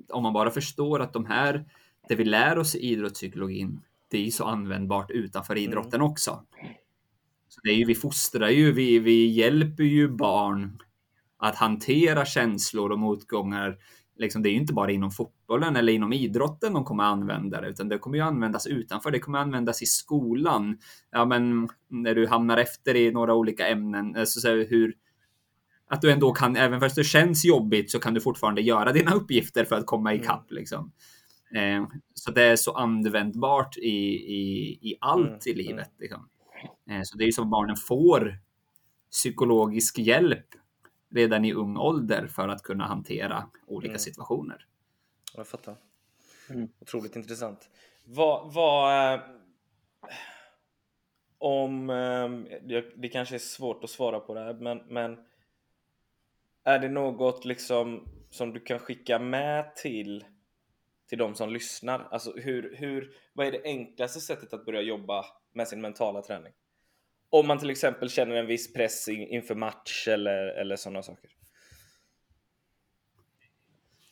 [0.08, 1.64] om man bara förstår att de här,
[2.08, 6.10] det vi lär oss i idrottspsykologin, det är så användbart utanför idrotten mm.
[6.10, 6.44] också.
[7.62, 10.78] Det är ju, vi fostrar ju, vi, vi hjälper ju barn
[11.38, 13.76] att hantera känslor och motgångar.
[14.16, 17.68] Liksom, det är ju inte bara inom fotbollen eller inom idrotten de kommer använda det,
[17.68, 19.10] utan det kommer ju användas utanför.
[19.10, 20.78] Det kommer användas i skolan.
[21.10, 24.94] Ja, men när du hamnar efter i några olika ämnen, eh, så, hur
[25.90, 29.14] att du ändå kan, även fast det känns jobbigt, så kan du fortfarande göra dina
[29.14, 30.50] uppgifter för att komma ikapp.
[30.50, 30.60] Mm.
[30.60, 30.92] Liksom.
[31.54, 35.38] Eh, så det är så användbart i, i, i allt mm.
[35.46, 35.90] i livet.
[35.98, 36.28] Liksom.
[36.90, 38.38] Eh, så det är som barnen får
[39.10, 40.46] psykologisk hjälp
[41.10, 43.98] redan i ung ålder för att kunna hantera olika mm.
[43.98, 44.66] situationer.
[45.36, 45.76] Jag fattar.
[46.50, 46.68] Mm.
[46.78, 47.70] Otroligt intressant.
[48.04, 49.20] Vad, vad,
[51.38, 52.48] om, ehm,
[52.96, 55.18] det kanske är svårt att svara på det här, men, men
[56.64, 60.24] är det något liksom som du kan skicka med till,
[61.08, 62.08] till de som lyssnar?
[62.10, 66.52] Alltså hur, hur, vad är det enklaste sättet att börja jobba med sin mentala träning?
[67.30, 71.30] Om man till exempel känner en viss press inför match eller, eller sådana saker.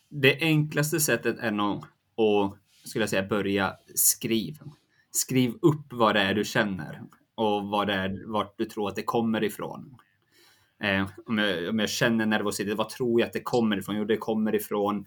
[0.08, 1.84] Det enklaste sättet är nog
[2.16, 4.72] att, skulle jag säga, börja skriva.
[5.10, 7.02] Skriv upp vad det är du känner
[7.34, 9.96] och vad det är, vart du tror att det kommer ifrån.
[10.82, 13.96] Eh, om, jag, om jag känner nervositet, vad tror jag att det kommer ifrån?
[13.96, 15.06] Jo, det kommer ifrån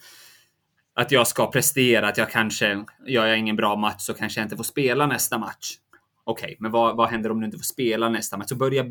[0.99, 4.45] att jag ska prestera, att jag kanske, gör jag ingen bra match så kanske jag
[4.45, 5.77] inte får spela nästa match.
[6.23, 8.49] Okej, okay, men vad, vad händer om du inte får spela nästa match?
[8.49, 8.85] Så börja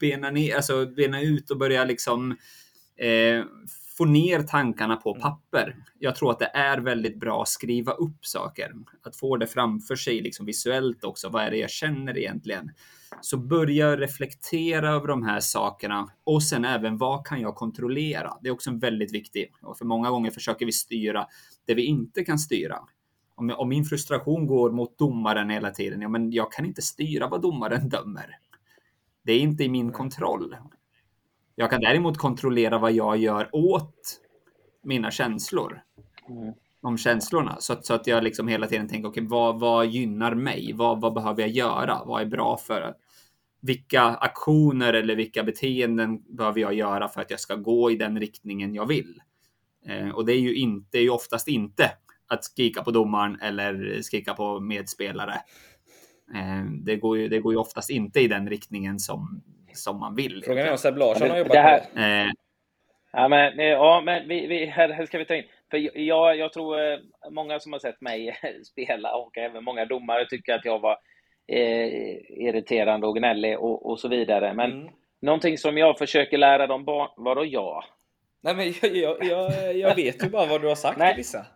[0.00, 2.30] bena, ner, alltså bena ut och börja liksom
[2.98, 3.44] eh,
[3.96, 5.76] få ner tankarna på papper.
[5.98, 8.72] Jag tror att det är väldigt bra att skriva upp saker.
[9.02, 11.28] Att få det framför sig liksom visuellt också.
[11.28, 12.70] Vad är det jag känner egentligen?
[13.20, 18.38] Så börja reflektera över de här sakerna och sen även vad kan jag kontrollera?
[18.42, 21.26] Det är också en väldigt viktig och för många gånger försöker vi styra
[21.66, 22.78] det vi inte kan styra.
[23.34, 27.28] Om, om min frustration går mot domaren hela tiden, ja, men jag kan inte styra
[27.28, 28.38] vad domaren dömer.
[29.24, 30.56] Det är inte i min kontroll.
[31.54, 34.20] Jag kan däremot kontrollera vad jag gör åt
[34.82, 35.80] mina känslor.
[36.28, 36.54] Mm.
[36.80, 37.56] Om känslorna.
[37.58, 40.72] Så att, så att jag liksom hela tiden tänker, okej, okay, vad, vad gynnar mig?
[40.74, 42.02] Vad, vad behöver jag göra?
[42.04, 42.94] Vad är bra för
[43.60, 48.20] vilka aktioner eller vilka beteenden behöver jag göra för att jag ska gå i den
[48.20, 49.20] riktningen jag vill?
[49.86, 51.90] Eh, och det är ju inte, det är ju oftast inte
[52.26, 55.34] att skrika på domaren eller skrika på medspelare.
[56.34, 59.42] Eh, det, går ju, det går ju oftast inte i den riktningen som,
[59.76, 60.42] som man vill.
[60.44, 62.22] Frågan är om Seb Larsson har jobbat här, på det.
[62.22, 62.30] Eh,
[63.12, 65.44] ja, men, ja, men vi, vi, här ska vi ta in.
[65.70, 66.98] För jag, jag tror eh,
[67.30, 70.98] många som har sett mig spela och även många domare tycker att jag var
[71.46, 71.86] eh,
[72.28, 74.54] irriterande och gnällig och, och så vidare.
[74.54, 74.92] Men mm.
[75.20, 77.08] någonting som jag försöker lära dem barn...
[77.16, 77.84] Vadå jag?
[78.40, 81.46] Nej, men jag, jag, jag, jag vet ju bara vad du har sagt till vissa.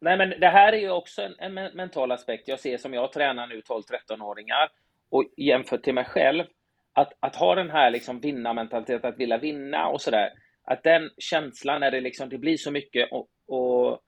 [0.00, 3.12] Nej, men det här är ju också en, en mental aspekt jag ser som jag
[3.12, 4.68] tränar nu 12-13-åringar
[5.10, 6.44] och jämfört till mig själv.
[6.96, 10.30] Att, att ha den här liksom vinnarmentaliteten, att vilja vinna och sådär.
[10.64, 14.00] Att den känslan när det, liksom, det blir så mycket och, och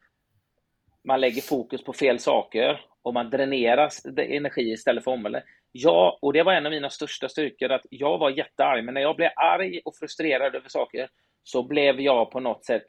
[1.05, 5.43] man lägger fokus på fel saker och man dräneras energi istället för omvälvning.
[5.73, 9.01] Ja, och det var en av mina största styrkor, att jag var jättearg, men när
[9.01, 11.09] jag blev arg och frustrerad över saker
[11.43, 12.87] så blev jag på något sätt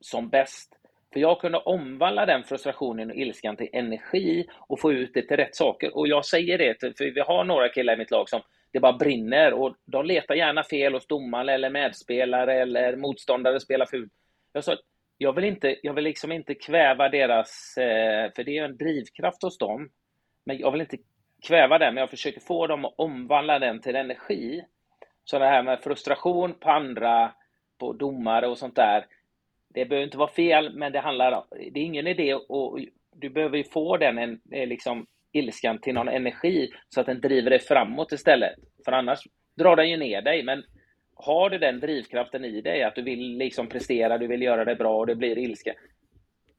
[0.00, 0.74] som bäst.
[1.12, 5.36] För jag kunde omvandla den frustrationen och ilskan till energi och få ut det till
[5.36, 5.96] rätt saker.
[5.96, 8.40] Och jag säger det, för vi har några killar i mitt lag som
[8.72, 13.86] det bara brinner och de letar gärna fel hos domare eller medspelare eller motståndare spelar
[13.86, 14.12] fult.
[14.52, 14.76] Jag sa,
[15.18, 19.42] jag vill inte, jag vill liksom inte kväva deras, eh, för det är en drivkraft
[19.42, 19.90] hos dem,
[20.44, 20.98] men jag vill inte
[21.46, 24.64] kväva den, men jag försöker få dem att omvandla den till energi.
[25.24, 27.32] Så det här med frustration på andra,
[27.78, 29.06] på domare och sånt där,
[29.68, 32.78] det behöver inte vara fel, men det handlar det är ingen idé och
[33.12, 37.20] du behöver ju få den en, eh, liksom, ilskan till någon energi så att den
[37.20, 38.54] driver dig framåt istället.
[38.84, 39.18] För annars
[39.58, 40.42] drar den ju ner dig.
[40.42, 40.62] Men
[41.14, 44.76] har du den drivkraften i dig, att du vill liksom prestera, du vill göra det
[44.76, 45.74] bra och det blir ilska,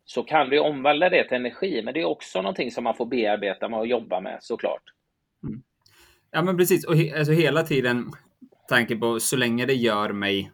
[0.05, 1.81] så kan du omvandla det till energi.
[1.83, 4.83] Men det är också någonting som man får bearbeta med och jobba med såklart.
[5.43, 5.63] Mm.
[6.31, 6.85] Ja, men precis.
[6.85, 8.05] Och he alltså hela tiden
[8.67, 10.51] tanke på så länge det gör mig,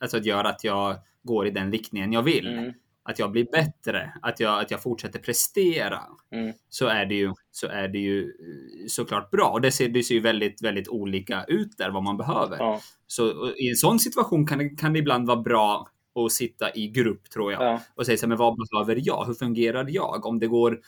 [0.00, 2.58] alltså att göra att jag går i den riktningen jag vill.
[2.58, 2.72] Mm.
[3.08, 6.02] Att jag blir bättre, att jag, att jag fortsätter prestera.
[6.32, 6.52] Mm.
[6.68, 9.48] Så, är det ju, så är det ju eh, såklart bra.
[9.48, 12.56] Och det ser, det ser ju väldigt, väldigt olika ut där vad man behöver.
[12.58, 12.80] Ja.
[13.06, 16.88] Så i en sån situation kan det, kan det ibland vara bra att sitta i
[16.88, 17.62] grupp tror jag.
[17.62, 17.80] Ja.
[17.94, 19.24] Och säga så här, men vad behöver jag?
[19.24, 20.26] Hur fungerar jag?
[20.26, 20.80] Om det går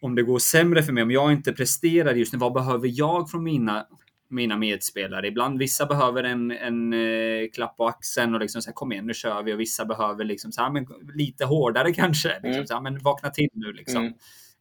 [0.00, 3.30] om det går sämre för mig, om jag inte presterar just nu, vad behöver jag
[3.30, 3.86] från mina
[4.30, 5.28] mina medspelare.
[5.28, 9.06] Ibland vissa behöver en, en eh, klapp på axeln och liksom så här, kom igen
[9.06, 12.28] nu kör vi och vissa behöver liksom så här, men lite hårdare kanske.
[12.28, 12.66] Liksom, mm.
[12.66, 14.02] så här, men vakna till nu liksom.
[14.02, 14.14] Mm.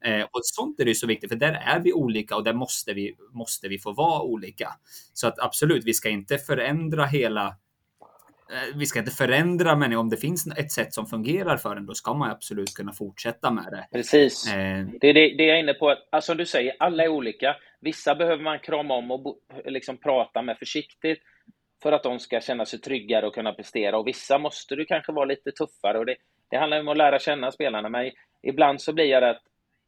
[0.05, 2.93] Eh, och sånt är det så viktigt för där är vi olika och där måste
[2.93, 4.69] vi, måste vi få vara olika.
[5.13, 7.55] Så att absolut, vi ska inte förändra hela
[8.75, 11.93] vi ska inte förändra, men om det finns ett sätt som fungerar för en, då
[11.93, 13.87] ska man absolut kunna fortsätta med det.
[13.91, 14.53] Precis.
[14.53, 14.85] Eh.
[15.01, 15.95] Det är det, det jag är inne på.
[16.09, 17.55] Alltså, som du säger, alla är olika.
[17.81, 21.19] Vissa behöver man krama om och liksom prata med försiktigt
[21.83, 23.97] för att de ska känna sig tryggare och kunna prestera.
[23.97, 25.99] Och vissa måste du kanske vara lite tuffare.
[25.99, 26.15] Och det,
[26.49, 27.89] det handlar om att lära känna spelarna.
[27.89, 29.41] Men ibland så blir det att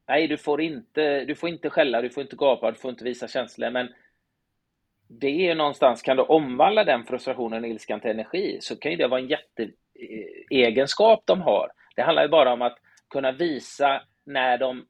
[0.08, 3.04] nej, du får inte, du får inte skälla, du får inte gapa, du får inte
[3.04, 3.70] visa känslor.
[3.70, 3.90] Men
[5.20, 8.98] det är någonstans, kan du omvandla den frustrationen och ilskan till energi så kan ju
[8.98, 11.72] det vara en jätteegenskap de har.
[11.96, 12.78] Det handlar ju bara om att
[13.10, 14.86] kunna visa när de,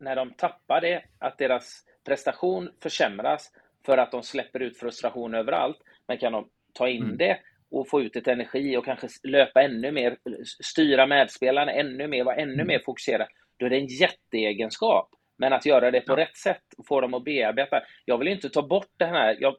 [0.00, 3.52] när de tappar det, att deras prestation försämras
[3.86, 7.16] för att de släpper ut frustration överallt, men kan de ta in mm.
[7.16, 7.38] det
[7.70, 10.16] och få ut ett energi och kanske löpa ännu mer,
[10.62, 12.66] styra medspelarna ännu mer, vara ännu mm.
[12.66, 15.10] mer fokuserad, då är det en jätteegenskap.
[15.38, 17.82] Men att göra det på rätt sätt och få dem att bearbeta.
[18.04, 19.54] Jag vill inte ta bort det här, jag,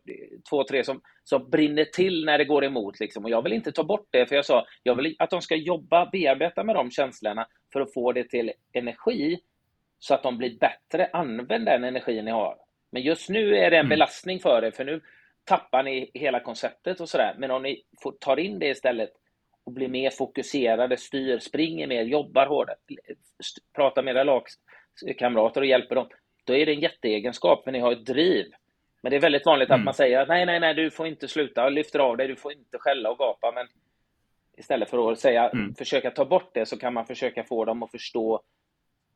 [0.50, 3.00] två, tre som, som brinner till när det går emot.
[3.00, 3.24] Liksom.
[3.24, 5.56] Och jag vill inte ta bort det, för jag sa jag vill att de ska
[5.56, 9.40] jobba, bearbeta med de känslorna för att få det till energi
[10.00, 11.10] så att de blir bättre.
[11.14, 12.56] Använd den energin ni har.
[12.92, 13.90] Men just nu är det en mm.
[13.90, 15.02] belastning för er, för nu
[15.44, 17.36] tappar ni hela konceptet och sådär.
[17.38, 19.10] Men om ni får, tar in det istället
[19.64, 22.78] och blir mer fokuserade, styr, springer mer, jobbar hårdare,
[23.76, 24.16] pratar med
[25.04, 26.08] era lagkamrater och hjälper dem,
[26.44, 28.46] då är det en jätteegenskap, för ni har ett driv.
[29.02, 29.82] Men det är väldigt vanligt mm.
[29.82, 32.36] att man säger att nej, nej, nej, du får inte sluta, lyfter av dig, du
[32.36, 33.68] får inte skälla och gapa, men
[34.58, 35.76] istället för att säga, mm.
[35.76, 38.42] försöka ta bort det, så kan man försöka få dem att förstå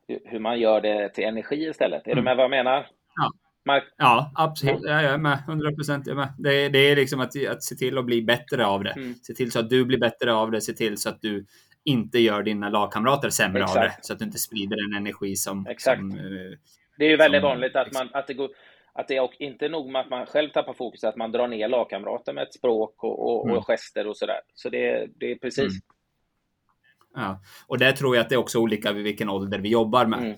[0.08, 2.08] hur man gör det till energi istället.
[2.08, 2.18] Är mm.
[2.18, 2.88] du med vad jag menar?
[3.16, 3.32] Ja.
[3.66, 4.82] Mark ja, absolut.
[4.82, 5.40] Ja, jag är med.
[5.48, 6.06] 100 procent.
[6.38, 8.92] Det, det är liksom att, att se till att bli bättre av det.
[8.92, 9.14] Mm.
[9.14, 10.62] Se till så att du blir bättre av det.
[10.62, 11.46] Se till så att du
[11.86, 13.78] inte gör dina lagkamrater sämre Exakt.
[13.78, 13.96] av det.
[14.02, 15.68] Så att du inte sprider en energi som...
[15.68, 16.00] Exakt.
[16.00, 16.58] Som, eh,
[16.98, 18.50] det är ju väldigt som, vanligt att, man, att det går
[18.94, 21.68] att det är inte nog med att man själv tappar fokus, att man drar ner
[21.68, 23.58] lagkamrater med ett språk och, och, mm.
[23.58, 24.40] och gester och sådär.
[24.54, 25.60] Så det, det är precis.
[25.60, 25.82] Mm.
[27.16, 27.42] Ja.
[27.68, 30.38] Och där tror jag att det är också olika vid vilken ålder vi jobbar med.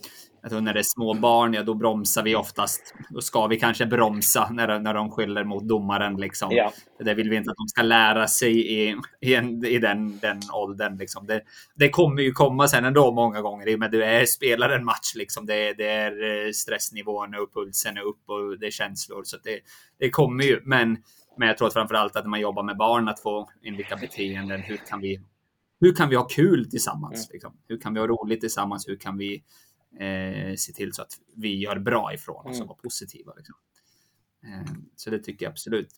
[0.52, 2.94] Jag när det är små barn, ja då bromsar vi oftast.
[3.10, 6.18] Då ska vi kanske bromsa när, när de skyller mot domaren.
[6.18, 6.50] Liksom.
[6.52, 6.74] Ja.
[7.00, 10.40] Det vill vi inte att de ska lära sig i, i, en, i den, den
[10.54, 10.98] åldern.
[10.98, 11.28] Liksom.
[11.28, 11.42] Det,
[11.76, 13.70] det kommer ju komma sen ändå många gånger.
[13.70, 15.16] I och med du är, spelar en match.
[15.16, 15.46] Liksom.
[15.46, 19.24] Det, det är eh, stressnivån och pulsen är upp och det är känslor.
[19.24, 19.60] Så det,
[20.00, 20.62] det kommer ju.
[20.64, 20.98] Men,
[21.38, 23.96] men jag tror framför allt att när man jobbar med barn att få in vilka
[23.96, 24.62] beteenden.
[24.62, 25.20] Hur kan vi
[25.80, 27.16] hur kan vi ha kul tillsammans?
[27.16, 27.34] Mm.
[27.34, 27.54] Liksom?
[27.68, 28.88] Hur kan vi ha roligt tillsammans?
[28.88, 29.44] Hur kan vi
[30.00, 32.68] eh, se till så att vi gör bra ifrån oss och mm.
[32.68, 33.34] vara positiva?
[33.38, 33.56] Liksom?
[34.44, 35.90] Eh, så det tycker jag absolut.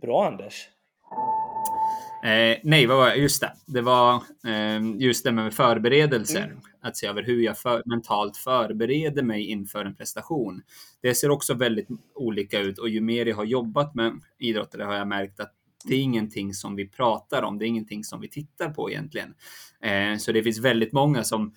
[0.00, 0.68] Bra Anders.
[2.24, 3.52] Eh, nej, vad var Just det.
[3.66, 4.14] Det var
[4.46, 6.44] eh, just det med förberedelser.
[6.44, 6.60] Mm.
[6.80, 10.62] Att se över hur jag för, mentalt förbereder mig inför en prestation.
[11.00, 14.94] Det ser också väldigt olika ut och ju mer jag har jobbat med idrottare har
[14.94, 17.58] jag märkt att det är ingenting som vi pratar om.
[17.58, 19.34] Det är ingenting som vi tittar på egentligen.
[19.82, 21.54] Eh, så det finns väldigt många som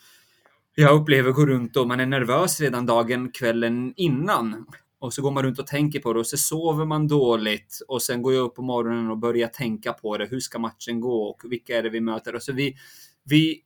[0.76, 4.66] jag upplever går runt och man är nervös redan dagen, kvällen innan.
[5.00, 8.02] Och så går man runt och tänker på det och så sover man dåligt och
[8.02, 10.26] sen går jag upp på morgonen och börjar tänka på det.
[10.26, 12.36] Hur ska matchen gå och vilka är det vi möter?
[12.36, 12.76] Och så vi,
[13.24, 13.62] vi,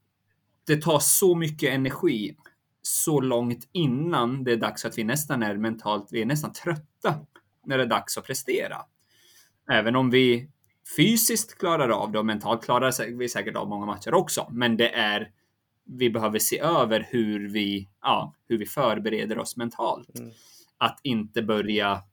[0.68, 2.36] det tar så mycket energi
[2.82, 7.16] så långt innan det är dags att vi nästan är mentalt, vi är nästan trötta
[7.66, 8.78] när det är dags att prestera.
[9.72, 10.49] Även om vi
[10.97, 14.47] fysiskt klarar av det och mentalt klarar vi säkert av många matcher också.
[14.51, 15.32] Men det är
[15.86, 20.20] vi behöver se över hur vi, ja, hur vi förbereder oss mentalt.
[20.20, 20.32] Mm.
[20.78, 22.04] Att inte börja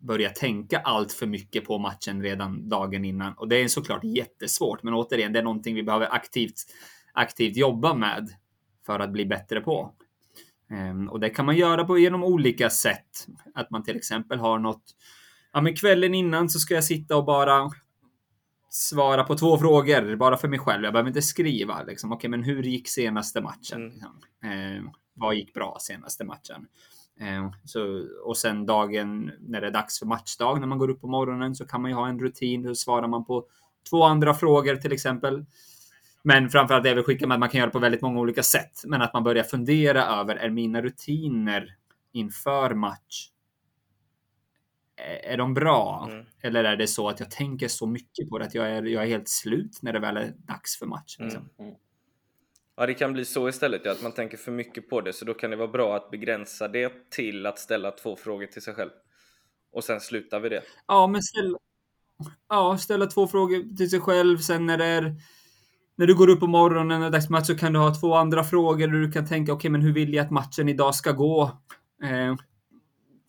[0.00, 3.32] börja tänka allt för mycket på matchen redan dagen innan.
[3.32, 6.54] Och det är såklart jättesvårt, men återigen, det är någonting vi behöver aktivt,
[7.12, 8.28] aktivt jobba med
[8.86, 9.94] för att bli bättre på.
[10.70, 13.26] Um, och det kan man göra på genom olika sätt.
[13.54, 14.82] Att man till exempel har något
[15.52, 17.70] ja, men kvällen innan så ska jag sitta och bara
[18.70, 20.84] svara på två frågor bara för mig själv.
[20.84, 21.82] Jag behöver inte skriva.
[21.82, 22.12] Liksom.
[22.12, 23.78] Okej, men hur gick senaste matchen?
[23.78, 23.90] Mm.
[23.90, 24.20] Liksom?
[24.44, 26.66] Eh, vad gick bra senaste matchen?
[27.20, 31.00] Eh, så, och sen dagen när det är dags för matchdag, när man går upp
[31.00, 32.62] på morgonen, så kan man ju ha en rutin.
[32.62, 33.46] Då svarar man på
[33.90, 35.44] två andra frågor till exempel.
[36.22, 38.42] Men framförallt det jag vill skicka med att man kan göra på väldigt många olika
[38.42, 38.82] sätt.
[38.86, 41.76] Men att man börjar fundera över, är mina rutiner
[42.12, 43.28] inför match
[45.22, 46.08] är de bra?
[46.10, 46.26] Mm.
[46.42, 49.02] Eller är det så att jag tänker så mycket på det att jag är, jag
[49.02, 51.16] är helt slut när det väl är dags för match?
[51.18, 51.48] Mm, liksom.
[51.58, 51.74] Mm.
[52.76, 55.12] Ja, det kan bli så istället, ja, att man tänker för mycket på det.
[55.12, 58.62] Så då kan det vara bra att begränsa det till att ställa två frågor till
[58.62, 58.90] sig själv.
[59.72, 60.62] Och sen slutar vi det.
[60.86, 61.58] Ja, men ställa,
[62.48, 64.38] ja, ställa två frågor till sig själv.
[64.38, 65.14] Sen när det är
[65.96, 68.44] när du går upp på morgonen och dags match så kan du ha två andra
[68.44, 71.12] frågor där du kan tänka, okej, okay, men hur vill jag att matchen idag ska
[71.12, 71.42] gå?
[72.02, 72.34] Eh,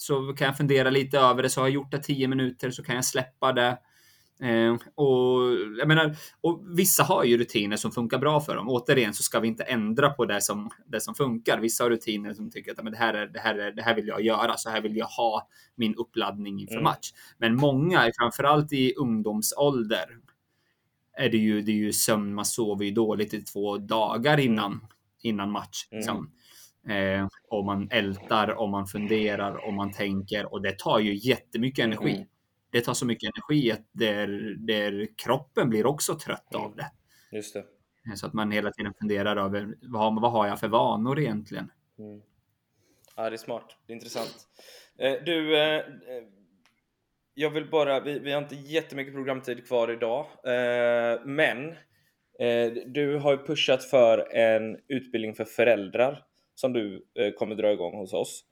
[0.02, 1.50] så kan jag fundera lite över det.
[1.50, 3.78] Så har jag gjort det tio minuter så kan jag släppa det.
[4.42, 5.42] Eh, och,
[5.80, 8.70] jag menar, och vissa har ju rutiner som funkar bra för dem.
[8.70, 11.60] Återigen så ska vi inte ändra på det som, det som funkar.
[11.60, 13.96] Vissa har rutiner som tycker att men det, här är, det, här är, det här
[13.96, 14.58] vill jag göra.
[14.58, 16.84] Så här vill jag ha min uppladdning inför mm.
[16.84, 17.12] match.
[17.38, 20.06] Men många, framförallt i ungdomsålder,
[21.18, 22.34] är det ju, det är ju sömn.
[22.34, 24.88] Man sover ju dåligt i två dagar innan,
[25.22, 25.88] innan match.
[25.92, 26.18] Liksom.
[26.18, 26.32] Mm.
[26.90, 31.86] Eh, och man ältar och man funderar och man tänker och det tar ju jättemycket
[31.86, 32.16] energi.
[32.16, 32.28] Mm.
[32.70, 36.66] Det tar så mycket energi att där, där kroppen blir också trött mm.
[36.66, 36.92] av det.
[37.32, 37.60] Just det.
[37.60, 41.72] Eh, så att man hela tiden funderar över vad, vad har jag för vanor egentligen?
[42.00, 42.22] Mm.
[43.16, 43.78] Ja, det är smart.
[43.88, 44.48] Det är intressant.
[45.00, 45.84] Eh, du, eh, eh,
[47.34, 50.28] jag vill bara, vi, vi har inte jättemycket programtid kvar idag,
[51.26, 51.76] men
[52.86, 56.26] du har ju pushat för en utbildning för föräldrar
[56.62, 57.06] som du
[57.38, 58.46] kommer dra igång hos oss.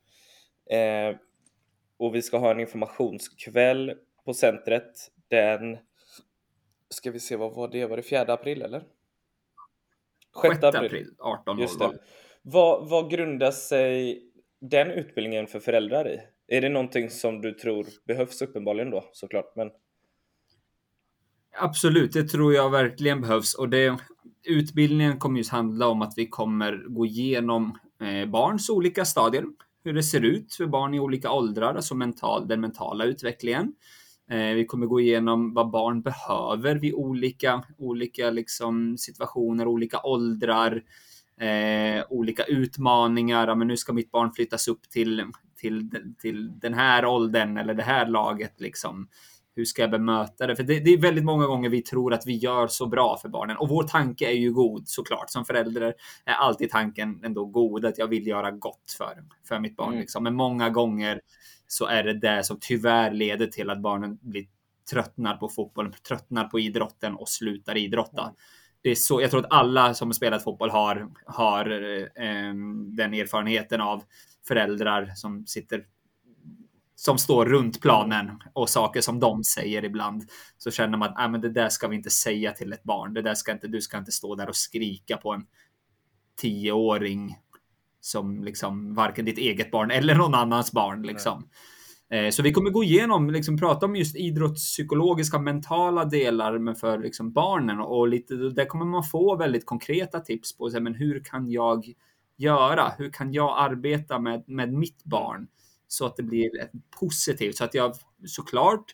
[1.98, 3.94] Och vi ska ha en informationskväll
[4.26, 5.78] på centret den,
[6.90, 7.86] ska vi se, vad var det?
[7.86, 8.84] Var det 4 april eller?
[10.42, 11.62] 6 april, april 18.00.
[11.62, 12.00] Just det.
[12.42, 14.24] Vad, vad grundar sig
[14.62, 16.20] den utbildningen för föräldrar i?
[16.48, 19.56] Är det någonting som du tror behövs uppenbarligen då såklart?
[19.56, 19.70] Men...
[21.62, 23.98] Absolut, det tror jag verkligen behövs och det,
[24.44, 29.46] utbildningen kommer just handla om att vi kommer gå igenom eh, Eh, barns olika stadier,
[29.84, 33.74] hur det ser ut för barn i olika åldrar, alltså mental, den mentala utvecklingen.
[34.30, 40.84] Eh, vi kommer gå igenom vad barn behöver vid olika, olika liksom, situationer, olika åldrar,
[41.40, 43.48] eh, olika utmaningar.
[43.48, 45.24] Ja, men nu ska mitt barn flyttas upp till,
[45.56, 45.90] till,
[46.22, 48.60] till den här åldern eller det här laget.
[48.60, 49.08] Liksom.
[49.60, 50.56] Hur ska jag bemöta det?
[50.56, 53.30] För det, det, är väldigt många gånger vi tror att vi gör så bra för
[53.30, 55.30] barnen och vår tanke är ju god såklart.
[55.30, 55.94] Som förälder
[56.26, 59.90] är alltid tanken ändå god att jag vill göra gott för, för mitt barn.
[59.90, 60.00] Mm.
[60.00, 60.24] Liksom.
[60.24, 61.22] Men många gånger
[61.68, 64.46] så är det det som tyvärr leder till att barnen blir
[64.92, 68.22] tröttnar på fotbollen, tröttnar på idrotten och slutar idrotta.
[68.22, 68.36] Mm
[68.82, 71.72] det är så, jag tror att alla som har spelat fotboll har, har
[72.16, 72.54] eh,
[72.88, 74.04] den erfarenheten av
[74.48, 75.86] föräldrar som sitter
[77.00, 80.24] som står runt planen och saker som de säger ibland
[80.58, 83.14] så känner man att ah, men det där ska vi inte säga till ett barn.
[83.14, 85.46] Det där ska inte, du ska inte stå där och skrika på en
[86.42, 87.36] tioåring
[88.02, 91.50] som liksom varken ditt eget barn eller någon annans barn liksom.
[92.10, 97.00] Eh, så vi kommer gå igenom, liksom, prata om just idrottspsykologiska mentala delar men för
[97.00, 101.24] liksom, barnen och lite, där kommer man få väldigt konkreta tips på så, men hur
[101.24, 101.94] kan jag
[102.38, 102.92] göra?
[102.98, 105.48] Hur kan jag arbeta med, med mitt barn
[105.92, 106.50] så att det blir
[107.00, 108.86] positivt så att jag såklart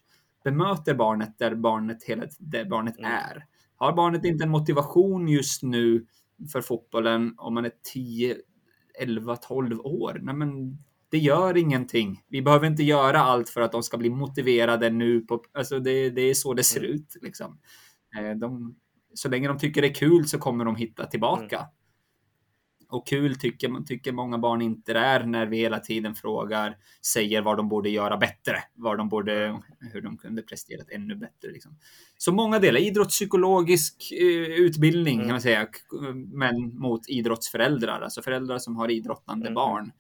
[0.44, 3.12] bemöter barnet där barnet, hela, där barnet mm.
[3.12, 3.46] är.
[3.76, 6.06] Har barnet inte en motivation just nu
[6.52, 8.38] för fotbollen om man är 10,
[9.00, 10.78] 11, 12 år, nej men
[11.10, 12.22] det gör ingenting.
[12.28, 15.22] Vi behöver inte göra allt för att de ska bli motiverade nu.
[15.22, 16.92] På, alltså det, det är så det ser mm.
[16.92, 17.16] ut.
[17.22, 17.60] Liksom.
[18.20, 18.76] Eh, de,
[19.14, 21.58] så länge de tycker det är kul så kommer de hitta tillbaka.
[21.58, 21.70] Mm.
[22.90, 27.42] Och kul tycker, tycker många barn inte det är när vi hela tiden frågar, säger
[27.42, 29.62] vad de borde göra bättre, vad de borde,
[29.94, 31.52] hur de kunde presterat ännu bättre.
[31.52, 31.78] Liksom.
[32.18, 35.26] Så många delar, idrottspsykologisk eh, utbildning mm.
[35.28, 35.68] kan man säga,
[36.34, 39.56] men mot idrottsföräldrar, alltså föräldrar som har idrottande mm.
[39.56, 39.92] barn.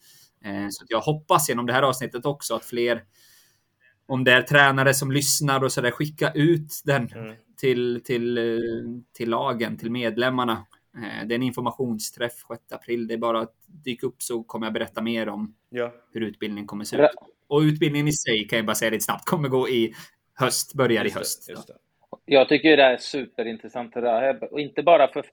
[0.45, 3.03] Eh, så jag hoppas genom det här avsnittet också att fler,
[4.05, 7.36] om det är tränare som lyssnar och så där, skicka ut den mm.
[7.57, 8.43] till, till, eh,
[9.13, 10.65] till lagen, till medlemmarna.
[10.95, 13.07] Eh, det är en informationsträff 6 april.
[13.07, 15.93] Det är bara att dyka upp så kommer jag berätta mer om ja.
[16.13, 17.09] hur utbildningen kommer se ut.
[17.47, 19.93] Och utbildningen i sig kan jag bara säga lite snabbt kommer gå i
[20.35, 21.47] höst, börjar i höst.
[21.47, 21.73] Det,
[22.25, 24.53] jag tycker det är superintressant det där.
[24.53, 25.25] Och inte bara för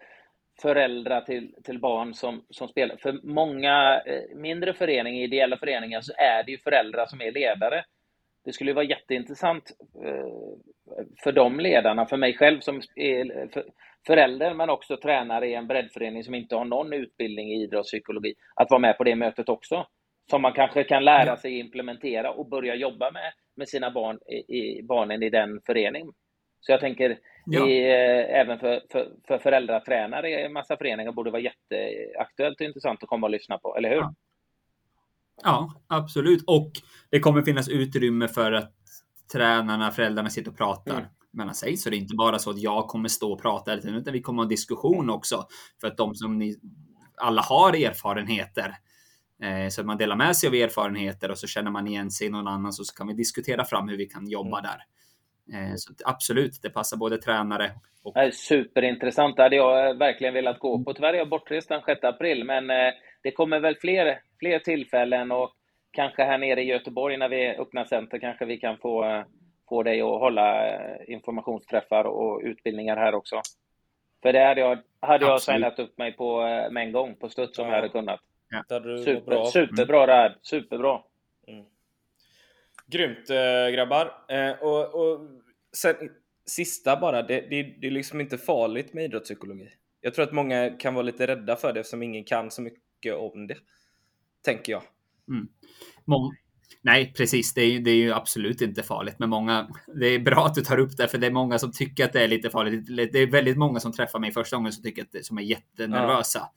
[0.63, 2.97] föräldrar till, till barn som, som spelar.
[2.97, 7.85] För många eh, mindre föreningar, ideella föreningar, så är det ju föräldrar som är ledare.
[8.45, 9.71] Det skulle vara jätteintressant
[10.05, 10.27] eh,
[11.23, 13.49] för de ledarna, för mig själv som är
[14.07, 18.71] förälder, men också tränare i en breddförening som inte har någon utbildning i idrottspsykologi, att
[18.71, 19.87] vara med på det mötet också.
[20.31, 24.59] Som man kanske kan lära sig implementera och börja jobba med, med sina barn i,
[24.59, 26.13] i barnen i den föreningen.
[26.61, 27.69] Så jag tänker, ja.
[27.69, 32.67] i, eh, även för, för, för föräldratränare i en massa föreningar borde vara jätteaktuellt och
[32.67, 33.97] intressant att komma och lyssna på, eller hur?
[33.97, 34.15] Ja.
[35.43, 36.45] Ja, absolut.
[36.47, 36.71] Och
[37.11, 38.73] det kommer finnas utrymme för att
[39.33, 41.05] tränarna, föräldrarna sitter och pratar mm.
[41.33, 41.77] mellan sig.
[41.77, 44.37] Så det är inte bara så att jag kommer stå och prata utan vi kommer
[44.37, 45.47] ha en diskussion också.
[45.81, 46.57] För att de som ni
[47.17, 48.75] alla har erfarenheter.
[49.43, 52.27] Eh, så att man delar med sig av erfarenheter och så känner man igen sig
[52.27, 54.71] i någon annan så kan vi diskutera fram hur vi kan jobba mm.
[54.71, 54.83] där.
[55.55, 57.71] Eh, så absolut, det passar både tränare
[58.05, 58.35] och...
[58.35, 60.95] Superintressant, det hade jag verkligen velat gå på.
[60.95, 65.33] Tyvärr är jag bortrest den 6 april, men eh, det kommer väl fler, fler tillfällen
[65.33, 65.53] och
[65.91, 69.25] kanske här nere i Göteborg när vi öppnar center kanske vi kan få, eh,
[69.69, 73.41] få dig att hålla informationsträffar och utbildningar här också.
[74.23, 77.59] För det hade jag, hade jag signat upp mig på med en gång på studs
[77.59, 77.71] om ja.
[77.71, 78.21] jag hade kunnat.
[78.51, 78.81] Ja.
[79.05, 81.01] Super, superbra det här, superbra.
[81.47, 81.65] Mm.
[82.87, 84.13] Grymt äh, grabbar.
[84.61, 85.21] Och, och
[85.77, 85.95] sen,
[86.47, 89.69] sista bara, det, det, det, är liksom inte farligt med idrottspsykologi.
[90.01, 92.83] Jag tror att många kan vara lite rädda för det eftersom ingen kan så mycket
[93.11, 93.57] om det.
[94.45, 94.83] Tänker jag.
[95.29, 95.49] Mm.
[96.05, 96.37] Mång
[96.85, 97.55] Nej, precis.
[97.55, 99.19] Det är, det är ju absolut inte farligt.
[99.19, 99.69] Men många,
[100.01, 102.13] det är bra att du tar upp det, för det är många som tycker att
[102.13, 102.87] det är lite farligt.
[103.13, 105.43] Det är väldigt många som träffar mig första gången som tycker att det, som är
[105.43, 106.49] jättenervösa.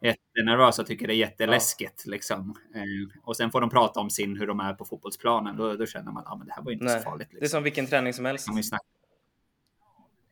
[0.00, 0.08] Ja.
[0.08, 2.02] jättenervösa och tycker det är jätteläskigt.
[2.06, 2.10] Ja.
[2.10, 2.54] Liksom.
[2.74, 5.56] Eh, och sen får de prata om sin, hur de är på fotbollsplanen.
[5.56, 6.98] Då, då känner man att ah, det här var inte Nej.
[6.98, 7.28] så farligt.
[7.28, 7.40] Liksom.
[7.40, 8.48] Det är som vilken träning som helst.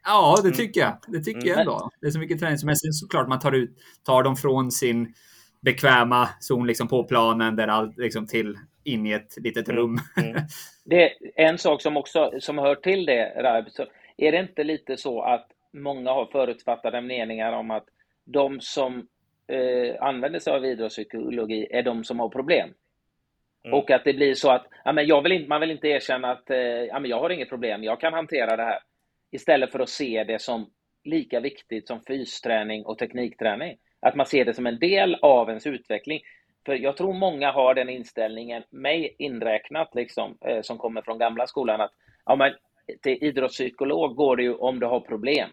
[0.05, 0.57] Ja, det mm.
[0.57, 0.99] tycker jag.
[1.09, 1.49] Det tycker mm.
[1.49, 1.91] jag ändå.
[2.01, 3.01] Det är så mycket träning som helst.
[3.01, 5.15] Såklart man tar, ut, tar dem från sin
[5.61, 9.81] bekväma zon liksom på planen där allt liksom till in i ett litet mm.
[9.81, 9.99] rum.
[10.17, 10.37] Mm.
[10.85, 13.87] det är en sak som också som hör till det, Raib, så
[14.17, 17.85] är det inte lite så att många har förutfattade meningar om att
[18.25, 19.09] de som
[19.49, 22.71] eh, använder sig av idrottspsykologi är de som har problem?
[23.65, 23.79] Mm.
[23.79, 26.31] Och att det blir så att ja, men jag vill inte, man vill inte erkänna
[26.31, 28.79] att eh, ja, men jag har inget problem, jag kan hantera det här.
[29.31, 30.71] Istället för att se det som
[31.05, 33.77] lika viktigt som fysträning och teknikträning.
[34.07, 36.21] Att man ser det som en del av ens utveckling.
[36.67, 41.47] För jag tror många har den inställningen, mig inräknat, liksom, eh, som kommer från gamla
[41.47, 41.93] skolan, att
[42.25, 42.53] ja, men
[43.03, 45.51] till idrottspsykolog går det ju om du har problem.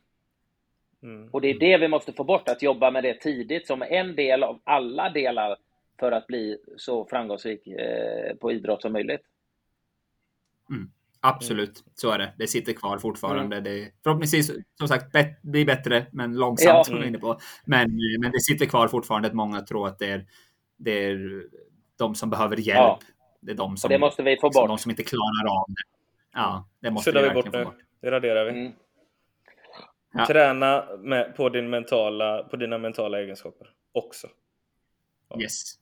[1.03, 1.29] Mm.
[1.29, 4.15] Och det är det vi måste få bort, att jobba med det tidigt som en
[4.15, 5.57] del av alla delar
[5.99, 9.21] för att bli så framgångsrik eh, på idrott som möjligt.
[10.69, 10.91] Mm.
[11.25, 12.33] Absolut, så är det.
[12.37, 13.57] Det sitter kvar fortfarande.
[13.57, 13.63] Mm.
[13.63, 16.83] Det, förhoppningsvis, som sagt, bet, blir bättre, men långsamt, ja.
[16.83, 17.39] som vi inne på.
[17.65, 20.25] Men, men det sitter kvar fortfarande att många tror att det är,
[20.77, 21.43] det är
[21.97, 22.77] de som behöver hjälp.
[22.77, 22.99] Ja.
[23.41, 24.67] Det är de som, det måste vi få bort.
[24.67, 25.83] De som inte klarar av det.
[26.33, 27.63] Ja, det måste vi, vi bort nu.
[27.63, 27.77] Bort.
[28.01, 28.51] Det raderar vi.
[28.51, 28.71] Mm.
[30.13, 30.25] Ja.
[30.27, 34.27] Träna med, på, din mentala, på dina mentala egenskaper också.
[35.41, 35.73] Yes.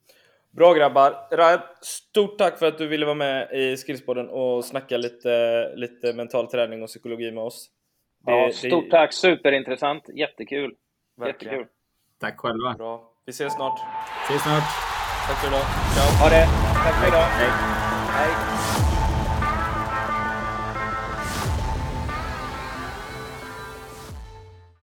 [0.51, 1.27] Bra grabbar!
[1.31, 6.13] Raib, stort tack för att du ville vara med i Skillspodden och snacka lite, lite
[6.13, 7.69] mental träning och psykologi med oss.
[8.25, 8.91] Det, ja, stort det...
[8.91, 9.13] tack!
[9.13, 10.03] Superintressant!
[10.15, 10.75] Jättekul!
[11.17, 11.53] Verkligen.
[11.53, 11.73] Jättekul!
[12.19, 12.73] Tack själva!
[12.73, 13.13] Bra!
[13.25, 13.79] Vi ses snart!
[14.23, 14.63] Ses snart!
[15.27, 15.65] Tack för idag!
[15.95, 16.23] Ciao!
[16.23, 16.45] Ha det!
[16.83, 17.23] Tack för idag!
[17.23, 17.49] Hej!
[18.17, 18.90] Hej.